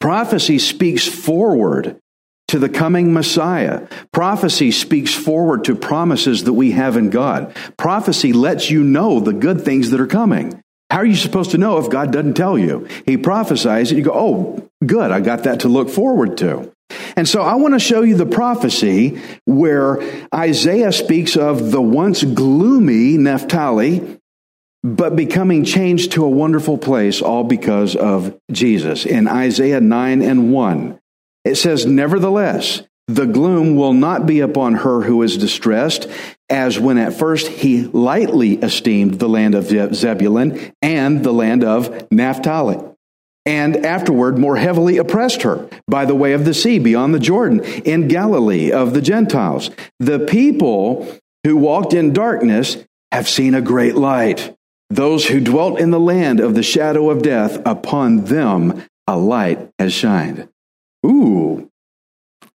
Prophecy 0.00 0.58
speaks 0.58 1.06
forward 1.06 2.00
to 2.48 2.58
the 2.58 2.68
coming 2.68 3.12
Messiah. 3.12 3.86
Prophecy 4.12 4.72
speaks 4.72 5.14
forward 5.14 5.64
to 5.64 5.76
promises 5.76 6.44
that 6.44 6.54
we 6.54 6.72
have 6.72 6.96
in 6.96 7.10
God. 7.10 7.54
Prophecy 7.76 8.32
lets 8.32 8.70
you 8.70 8.82
know 8.82 9.20
the 9.20 9.32
good 9.32 9.62
things 9.62 9.90
that 9.90 10.00
are 10.00 10.06
coming. 10.06 10.60
How 10.90 10.98
are 10.98 11.06
you 11.06 11.14
supposed 11.14 11.52
to 11.52 11.58
know 11.58 11.78
if 11.78 11.90
God 11.90 12.12
doesn't 12.12 12.34
tell 12.34 12.58
you? 12.58 12.88
He 13.06 13.16
prophesies 13.16 13.90
and 13.90 13.98
you 13.98 14.04
go, 14.04 14.12
oh, 14.12 14.68
good, 14.84 15.12
I 15.12 15.20
got 15.20 15.44
that 15.44 15.60
to 15.60 15.68
look 15.68 15.88
forward 15.88 16.38
to. 16.38 16.72
And 17.16 17.28
so 17.28 17.42
I 17.42 17.54
want 17.54 17.74
to 17.74 17.78
show 17.78 18.02
you 18.02 18.16
the 18.16 18.26
prophecy 18.26 19.20
where 19.44 20.02
Isaiah 20.34 20.90
speaks 20.90 21.36
of 21.36 21.70
the 21.70 21.80
once 21.80 22.24
gloomy 22.24 23.16
Naphtali 23.16 24.19
but 24.82 25.16
becoming 25.16 25.64
changed 25.64 26.12
to 26.12 26.24
a 26.24 26.30
wonderful 26.30 26.78
place, 26.78 27.20
all 27.20 27.44
because 27.44 27.96
of 27.96 28.38
Jesus. 28.50 29.04
In 29.04 29.28
Isaiah 29.28 29.80
9 29.80 30.22
and 30.22 30.52
1, 30.52 30.98
it 31.44 31.56
says, 31.56 31.84
Nevertheless, 31.84 32.82
the 33.06 33.26
gloom 33.26 33.74
will 33.74 33.92
not 33.92 34.24
be 34.24 34.40
upon 34.40 34.74
her 34.76 35.02
who 35.02 35.22
is 35.22 35.36
distressed, 35.36 36.06
as 36.48 36.78
when 36.78 36.96
at 36.96 37.12
first 37.12 37.48
he 37.48 37.82
lightly 37.82 38.54
esteemed 38.54 39.18
the 39.18 39.28
land 39.28 39.54
of 39.54 39.66
Zebulun 39.94 40.72
and 40.80 41.24
the 41.24 41.32
land 41.32 41.64
of 41.64 42.10
Naphtali, 42.12 42.78
and 43.44 43.84
afterward 43.84 44.38
more 44.38 44.56
heavily 44.56 44.96
oppressed 44.96 45.42
her 45.42 45.68
by 45.88 46.04
the 46.04 46.14
way 46.14 46.34
of 46.34 46.44
the 46.44 46.54
sea 46.54 46.78
beyond 46.78 47.12
the 47.12 47.18
Jordan 47.18 47.60
in 47.60 48.08
Galilee 48.08 48.70
of 48.70 48.94
the 48.94 49.02
Gentiles. 49.02 49.70
The 49.98 50.20
people 50.20 51.18
who 51.44 51.56
walked 51.56 51.94
in 51.94 52.12
darkness 52.12 52.76
have 53.10 53.28
seen 53.28 53.54
a 53.54 53.60
great 53.60 53.96
light. 53.96 54.54
Those 54.90 55.26
who 55.26 55.40
dwelt 55.40 55.78
in 55.78 55.90
the 55.90 56.00
land 56.00 56.40
of 56.40 56.54
the 56.54 56.62
shadow 56.62 57.10
of 57.10 57.22
death, 57.22 57.60
upon 57.64 58.24
them 58.24 58.84
a 59.06 59.16
light 59.16 59.70
has 59.78 59.92
shined. 59.92 60.48
Ooh, 61.06 61.70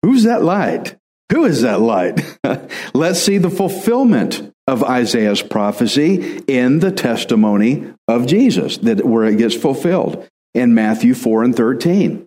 who's 0.01 0.23
that 0.23 0.43
light? 0.43 0.95
Who 1.31 1.45
is 1.45 1.61
that 1.61 1.79
light? 1.79 2.37
Let's 2.93 3.19
see 3.19 3.37
the 3.37 3.49
fulfillment 3.49 4.51
of 4.67 4.83
Isaiah's 4.83 5.41
prophecy 5.41 6.39
in 6.47 6.79
the 6.79 6.91
testimony 6.91 7.93
of 8.07 8.27
Jesus, 8.27 8.77
that 8.77 9.05
where 9.05 9.25
it 9.25 9.37
gets 9.37 9.55
fulfilled 9.55 10.27
in 10.53 10.73
Matthew 10.73 11.13
4 11.13 11.43
and 11.43 11.55
13. 11.55 12.25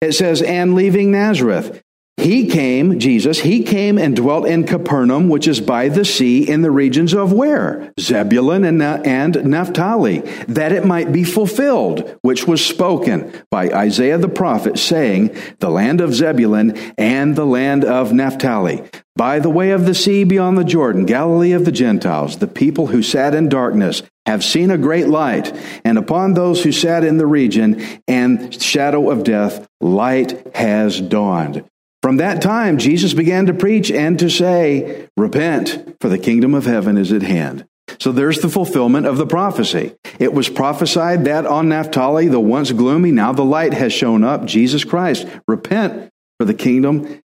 It 0.00 0.12
says, 0.12 0.42
and 0.42 0.74
leaving 0.74 1.10
Nazareth, 1.10 1.82
he 2.22 2.46
came, 2.46 2.98
Jesus, 2.98 3.40
he 3.40 3.62
came 3.62 3.98
and 3.98 4.16
dwelt 4.16 4.46
in 4.46 4.64
Capernaum, 4.64 5.28
which 5.28 5.48
is 5.48 5.60
by 5.60 5.88
the 5.88 6.04
sea 6.04 6.48
in 6.48 6.62
the 6.62 6.70
regions 6.70 7.12
of 7.12 7.32
where? 7.32 7.92
Zebulun 8.00 8.64
and, 8.64 8.82
and 8.82 9.44
Naphtali, 9.44 10.20
that 10.48 10.72
it 10.72 10.86
might 10.86 11.12
be 11.12 11.24
fulfilled, 11.24 12.16
which 12.22 12.46
was 12.46 12.64
spoken 12.64 13.32
by 13.50 13.68
Isaiah 13.70 14.18
the 14.18 14.28
prophet, 14.28 14.78
saying, 14.78 15.36
The 15.58 15.70
land 15.70 16.00
of 16.00 16.14
Zebulun 16.14 16.76
and 16.96 17.36
the 17.36 17.46
land 17.46 17.84
of 17.84 18.12
Naphtali, 18.12 18.82
by 19.16 19.38
the 19.38 19.50
way 19.50 19.72
of 19.72 19.84
the 19.84 19.94
sea 19.94 20.24
beyond 20.24 20.56
the 20.56 20.64
Jordan, 20.64 21.04
Galilee 21.04 21.52
of 21.52 21.64
the 21.64 21.72
Gentiles, 21.72 22.38
the 22.38 22.46
people 22.46 22.86
who 22.86 23.02
sat 23.02 23.34
in 23.34 23.48
darkness 23.48 24.02
have 24.26 24.44
seen 24.44 24.70
a 24.70 24.78
great 24.78 25.08
light, 25.08 25.54
and 25.84 25.98
upon 25.98 26.34
those 26.34 26.62
who 26.62 26.72
sat 26.72 27.04
in 27.04 27.18
the 27.18 27.26
region 27.26 27.82
and 28.06 28.62
shadow 28.62 29.10
of 29.10 29.24
death, 29.24 29.66
light 29.80 30.46
has 30.54 31.00
dawned. 31.00 31.64
From 32.02 32.16
that 32.16 32.42
time, 32.42 32.78
Jesus 32.78 33.14
began 33.14 33.46
to 33.46 33.54
preach 33.54 33.90
and 33.90 34.18
to 34.18 34.28
say, 34.28 35.08
Repent, 35.16 35.96
for 36.00 36.08
the 36.08 36.18
kingdom 36.18 36.52
of 36.52 36.66
heaven 36.66 36.98
is 36.98 37.12
at 37.12 37.22
hand. 37.22 37.64
So 38.00 38.10
there's 38.10 38.40
the 38.40 38.48
fulfillment 38.48 39.06
of 39.06 39.18
the 39.18 39.26
prophecy. 39.26 39.94
It 40.18 40.32
was 40.32 40.48
prophesied 40.48 41.24
that 41.26 41.46
on 41.46 41.68
Naphtali, 41.68 42.28
the 42.28 42.40
once 42.40 42.72
gloomy, 42.72 43.12
now 43.12 43.32
the 43.32 43.44
light 43.44 43.74
has 43.74 43.92
shown 43.92 44.24
up, 44.24 44.44
Jesus 44.44 44.82
Christ. 44.84 45.26
Repent, 45.46 46.10
for 46.38 46.44
the 46.44 46.54
kingdom 46.54 47.20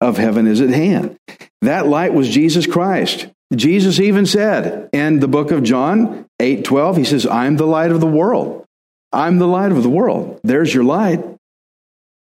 of 0.00 0.16
heaven 0.16 0.46
is 0.46 0.60
at 0.60 0.70
hand. 0.70 1.18
That 1.62 1.86
light 1.86 2.14
was 2.14 2.28
Jesus 2.28 2.66
Christ. 2.66 3.28
Jesus 3.54 3.98
even 3.98 4.26
said 4.26 4.88
in 4.92 5.18
the 5.18 5.28
book 5.28 5.50
of 5.50 5.64
John 5.64 6.26
8 6.38 6.64
12, 6.64 6.96
he 6.98 7.04
says, 7.04 7.26
I'm 7.26 7.56
the 7.56 7.66
light 7.66 7.90
of 7.90 8.00
the 8.00 8.06
world. 8.06 8.64
I'm 9.12 9.38
the 9.38 9.48
light 9.48 9.72
of 9.72 9.82
the 9.82 9.90
world. 9.90 10.40
There's 10.44 10.72
your 10.72 10.84
light. 10.84 11.24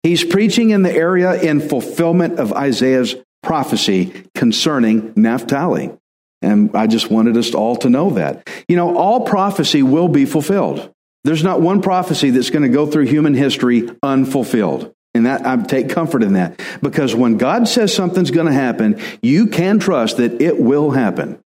He's 0.03 0.25
preaching 0.25 0.71
in 0.71 0.83
the 0.83 0.93
area 0.93 1.41
in 1.41 1.61
fulfillment 1.61 2.39
of 2.39 2.53
Isaiah's 2.53 3.15
prophecy 3.43 4.25
concerning 4.35 5.13
Naphtali. 5.17 5.93
And 6.41 6.75
I 6.75 6.89
just 6.89 7.11
wanted 7.11 7.37
us 7.37 7.55
all 7.55 7.77
to 7.77 7.91
know 7.91 8.11
that. 8.11 8.49
You 8.69 8.77
know, 8.77 8.97
all 8.97 9.21
prophecy 9.27 9.83
will 9.83 10.09
be 10.09 10.25
fulfilled. 10.25 10.93
There's 11.25 11.45
not 11.45 11.61
one 11.61 11.83
prophecy 11.83 12.31
that's 12.31 12.51
going 12.51 12.65
to 12.65 12.69
go 12.69 12.87
through 12.87 13.07
human 13.07 13.35
history 13.35 13.89
unfulfilled. 14.03 14.93
And 15.15 15.27
that 15.27 15.47
I 15.47 15.57
take 15.57 15.91
comfort 15.91 16.23
in 16.23 16.33
that 16.33 16.61
because 16.81 17.15
when 17.15 17.37
God 17.37 17.69
says 17.69 17.95
something's 17.95 18.31
going 18.31 18.47
to 18.47 18.53
happen, 18.53 19.01
you 19.21 19.47
can 19.47 19.79
trust 19.79 20.17
that 20.17 20.41
it 20.41 20.59
will 20.59 20.91
happen. 20.91 21.39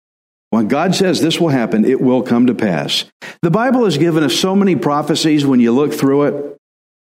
When 0.50 0.68
God 0.68 0.94
says 0.94 1.20
this 1.20 1.40
will 1.40 1.48
happen, 1.48 1.84
it 1.84 2.00
will 2.00 2.22
come 2.22 2.46
to 2.46 2.54
pass. 2.54 3.04
The 3.42 3.50
Bible 3.50 3.84
has 3.84 3.98
given 3.98 4.22
us 4.22 4.34
so 4.34 4.54
many 4.54 4.76
prophecies 4.76 5.44
when 5.44 5.58
you 5.58 5.72
look 5.72 5.92
through 5.92 6.22
it. 6.22 6.55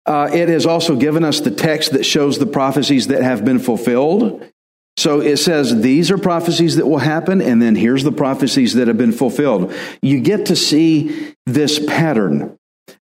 Uh, 0.05 0.29
it 0.33 0.49
has 0.49 0.65
also 0.65 0.95
given 0.95 1.23
us 1.23 1.39
the 1.39 1.51
text 1.51 1.93
that 1.93 2.05
shows 2.05 2.37
the 2.37 2.45
prophecies 2.45 3.07
that 3.07 3.21
have 3.21 3.45
been 3.45 3.59
fulfilled. 3.59 4.45
So 4.97 5.21
it 5.21 5.37
says 5.37 5.81
these 5.81 6.11
are 6.11 6.17
prophecies 6.17 6.75
that 6.75 6.85
will 6.85 6.99
happen, 6.99 7.41
and 7.41 7.61
then 7.61 7.75
here's 7.75 8.03
the 8.03 8.11
prophecies 8.11 8.73
that 8.75 8.87
have 8.87 8.97
been 8.97 9.11
fulfilled. 9.11 9.73
You 10.01 10.19
get 10.19 10.47
to 10.47 10.55
see 10.55 11.33
this 11.45 11.79
pattern. 11.79 12.57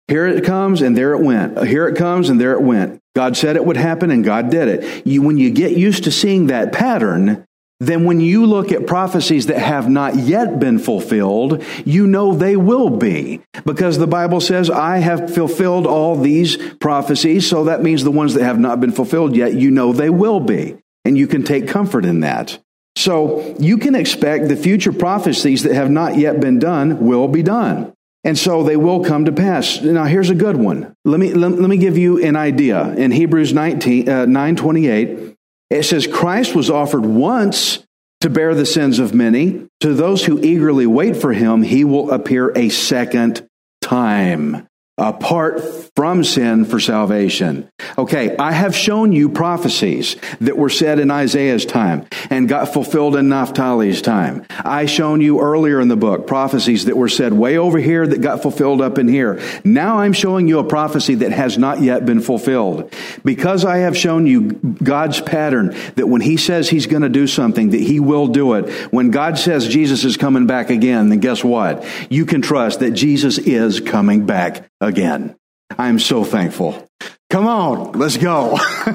Here 0.08 0.26
it 0.26 0.44
comes, 0.44 0.82
and 0.82 0.96
there 0.96 1.12
it 1.12 1.22
went. 1.22 1.66
Here 1.66 1.86
it 1.88 1.96
comes, 1.96 2.30
and 2.30 2.40
there 2.40 2.52
it 2.52 2.62
went. 2.62 3.00
God 3.14 3.36
said 3.36 3.56
it 3.56 3.64
would 3.64 3.76
happen, 3.76 4.10
and 4.10 4.24
God 4.24 4.50
did 4.50 4.68
it. 4.68 5.06
You, 5.06 5.22
when 5.22 5.36
you 5.36 5.50
get 5.50 5.76
used 5.76 6.04
to 6.04 6.10
seeing 6.10 6.46
that 6.46 6.72
pattern, 6.72 7.44
then 7.86 8.04
when 8.04 8.20
you 8.20 8.46
look 8.46 8.72
at 8.72 8.86
prophecies 8.86 9.46
that 9.46 9.58
have 9.58 9.88
not 9.88 10.16
yet 10.16 10.58
been 10.58 10.78
fulfilled, 10.78 11.62
you 11.84 12.06
know 12.06 12.34
they 12.34 12.56
will 12.56 12.90
be. 12.90 13.40
Because 13.64 13.98
the 13.98 14.06
Bible 14.06 14.40
says, 14.40 14.70
I 14.70 14.98
have 14.98 15.34
fulfilled 15.34 15.86
all 15.86 16.16
these 16.16 16.56
prophecies. 16.74 17.48
So 17.48 17.64
that 17.64 17.82
means 17.82 18.04
the 18.04 18.10
ones 18.10 18.34
that 18.34 18.44
have 18.44 18.58
not 18.58 18.80
been 18.80 18.92
fulfilled 18.92 19.36
yet, 19.36 19.54
you 19.54 19.70
know 19.70 19.92
they 19.92 20.10
will 20.10 20.40
be. 20.40 20.76
And 21.04 21.18
you 21.18 21.26
can 21.26 21.42
take 21.42 21.68
comfort 21.68 22.04
in 22.04 22.20
that. 22.20 22.58
So 22.96 23.56
you 23.58 23.78
can 23.78 23.94
expect 23.94 24.48
the 24.48 24.56
future 24.56 24.92
prophecies 24.92 25.64
that 25.64 25.74
have 25.74 25.90
not 25.90 26.16
yet 26.16 26.40
been 26.40 26.58
done 26.58 27.06
will 27.06 27.28
be 27.28 27.42
done. 27.42 27.92
And 28.22 28.38
so 28.38 28.62
they 28.62 28.76
will 28.76 29.04
come 29.04 29.26
to 29.26 29.32
pass. 29.32 29.82
Now 29.82 30.04
here's 30.04 30.30
a 30.30 30.34
good 30.34 30.56
one. 30.56 30.96
Let 31.04 31.20
me, 31.20 31.34
let, 31.34 31.52
let 31.52 31.68
me 31.68 31.76
give 31.76 31.98
you 31.98 32.24
an 32.24 32.36
idea. 32.36 32.94
In 32.94 33.10
Hebrews 33.10 33.52
19, 33.52 34.08
uh, 34.08 34.26
9 34.26 34.56
28, 34.56 35.33
it 35.74 35.84
says 35.84 36.06
Christ 36.06 36.54
was 36.54 36.70
offered 36.70 37.04
once 37.04 37.84
to 38.20 38.30
bear 38.30 38.54
the 38.54 38.66
sins 38.66 38.98
of 38.98 39.14
many. 39.14 39.66
To 39.80 39.92
those 39.92 40.24
who 40.24 40.40
eagerly 40.40 40.86
wait 40.86 41.16
for 41.16 41.32
him, 41.32 41.62
he 41.62 41.84
will 41.84 42.10
appear 42.10 42.50
a 42.56 42.68
second 42.68 43.46
time 43.82 44.66
apart 44.96 45.60
from 45.96 46.22
sin 46.22 46.64
for 46.64 46.78
salvation. 46.78 47.68
Okay, 47.98 48.36
I 48.36 48.52
have 48.52 48.76
shown 48.76 49.12
you 49.12 49.28
prophecies 49.28 50.16
that 50.40 50.56
were 50.56 50.68
said 50.68 51.00
in 51.00 51.10
Isaiah's 51.10 51.66
time 51.66 52.06
and 52.30 52.48
got 52.48 52.72
fulfilled 52.72 53.16
in 53.16 53.28
Naphtali's 53.28 54.00
time. 54.00 54.46
I 54.50 54.86
shown 54.86 55.20
you 55.20 55.40
earlier 55.40 55.80
in 55.80 55.88
the 55.88 55.96
book 55.96 56.28
prophecies 56.28 56.84
that 56.84 56.96
were 56.96 57.08
said 57.08 57.32
way 57.32 57.58
over 57.58 57.78
here 57.78 58.06
that 58.06 58.20
got 58.20 58.42
fulfilled 58.42 58.80
up 58.80 58.98
in 58.98 59.08
here. 59.08 59.40
Now 59.64 59.98
I'm 59.98 60.12
showing 60.12 60.46
you 60.46 60.60
a 60.60 60.64
prophecy 60.64 61.16
that 61.16 61.32
has 61.32 61.58
not 61.58 61.80
yet 61.80 62.06
been 62.06 62.20
fulfilled. 62.20 62.92
Because 63.24 63.64
I 63.64 63.78
have 63.78 63.96
shown 63.96 64.28
you 64.28 64.52
God's 64.52 65.20
pattern 65.20 65.74
that 65.96 66.06
when 66.06 66.20
he 66.20 66.36
says 66.36 66.68
he's 66.68 66.86
going 66.86 67.02
to 67.02 67.08
do 67.08 67.26
something 67.26 67.70
that 67.70 67.80
he 67.80 67.98
will 67.98 68.28
do 68.28 68.54
it. 68.54 68.70
When 68.92 69.10
God 69.10 69.38
says 69.38 69.66
Jesus 69.66 70.04
is 70.04 70.16
coming 70.16 70.46
back 70.46 70.70
again, 70.70 71.08
then 71.08 71.18
guess 71.18 71.42
what? 71.42 71.84
You 72.10 72.26
can 72.26 72.42
trust 72.42 72.78
that 72.78 72.92
Jesus 72.92 73.38
is 73.38 73.80
coming 73.80 74.24
back 74.26 74.70
again. 74.84 75.36
I'm 75.78 75.98
so 75.98 76.24
thankful. 76.24 76.86
Come 77.30 77.46
on, 77.46 77.92
let's 77.92 78.16
go. 78.16 78.56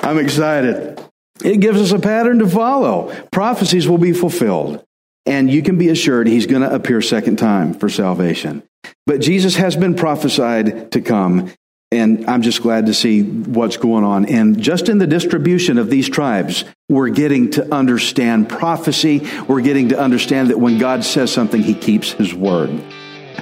I'm 0.00 0.18
excited. 0.18 1.00
It 1.44 1.60
gives 1.60 1.80
us 1.80 1.92
a 1.92 1.98
pattern 1.98 2.38
to 2.38 2.48
follow. 2.48 3.12
Prophecies 3.30 3.88
will 3.88 3.98
be 3.98 4.12
fulfilled. 4.12 4.84
And 5.26 5.50
you 5.50 5.62
can 5.62 5.78
be 5.78 5.88
assured 5.88 6.26
he's 6.26 6.46
going 6.46 6.62
to 6.62 6.74
appear 6.74 7.00
second 7.00 7.36
time 7.36 7.74
for 7.74 7.88
salvation. 7.88 8.62
But 9.06 9.20
Jesus 9.20 9.56
has 9.56 9.76
been 9.76 9.94
prophesied 9.94 10.92
to 10.92 11.00
come. 11.00 11.52
And 11.90 12.28
I'm 12.28 12.40
just 12.40 12.62
glad 12.62 12.86
to 12.86 12.94
see 12.94 13.22
what's 13.22 13.76
going 13.76 14.02
on. 14.02 14.24
And 14.24 14.60
just 14.60 14.88
in 14.88 14.98
the 14.98 15.06
distribution 15.06 15.76
of 15.76 15.90
these 15.90 16.08
tribes, 16.08 16.64
we're 16.88 17.10
getting 17.10 17.50
to 17.50 17.74
understand 17.74 18.48
prophecy. 18.48 19.28
We're 19.46 19.60
getting 19.60 19.90
to 19.90 20.00
understand 20.00 20.48
that 20.48 20.58
when 20.58 20.78
God 20.78 21.04
says 21.04 21.30
something, 21.30 21.62
he 21.62 21.74
keeps 21.74 22.12
his 22.12 22.32
word. 22.34 22.70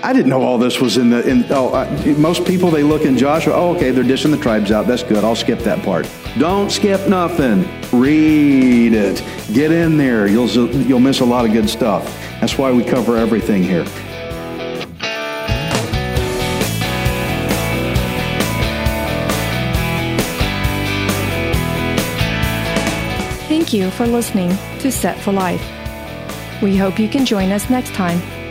I 0.03 0.13
didn't 0.13 0.31
know 0.31 0.43
all 0.43 0.57
this 0.57 0.81
was 0.81 0.97
in 0.97 1.11
the. 1.11 1.29
In, 1.29 1.45
oh, 1.51 1.69
uh, 1.75 2.15
most 2.17 2.47
people 2.47 2.71
they 2.71 2.83
look 2.83 3.03
in 3.03 3.19
Joshua. 3.19 3.53
Oh, 3.55 3.75
okay, 3.77 3.91
they're 3.91 4.05
dishing 4.05 4.31
the 4.31 4.39
tribes 4.39 4.73
out. 4.73 4.87
That's 4.87 5.03
good. 5.03 5.25
I'll 5.25 5.37
skip 5.37 5.59
that 5.61 5.83
part. 5.85 6.09
Don't 6.39 6.71
skip 6.71 7.07
nothing. 7.09 7.69
Read 7.93 8.95
it. 8.95 9.23
Get 9.53 9.73
in 9.73 9.99
there. 9.99 10.27
You'll 10.27 10.49
you'll 10.49 11.01
miss 11.01 11.21
a 11.21 11.25
lot 11.25 11.45
of 11.45 11.53
good 11.53 11.69
stuff. 11.69 12.05
That's 12.41 12.57
why 12.57 12.73
we 12.73 12.83
cover 12.83 13.17
everything 13.19 13.63
here. 13.63 13.85
Thank 23.49 23.75
you 23.75 23.91
for 23.91 24.07
listening 24.07 24.49
to 24.81 24.91
Set 24.91 25.19
for 25.21 25.33
Life. 25.33 25.63
We 26.63 26.77
hope 26.77 26.99
you 26.99 27.09
can 27.09 27.27
join 27.27 27.53
us 27.53 27.69
next 27.69 27.93
time 27.95 28.21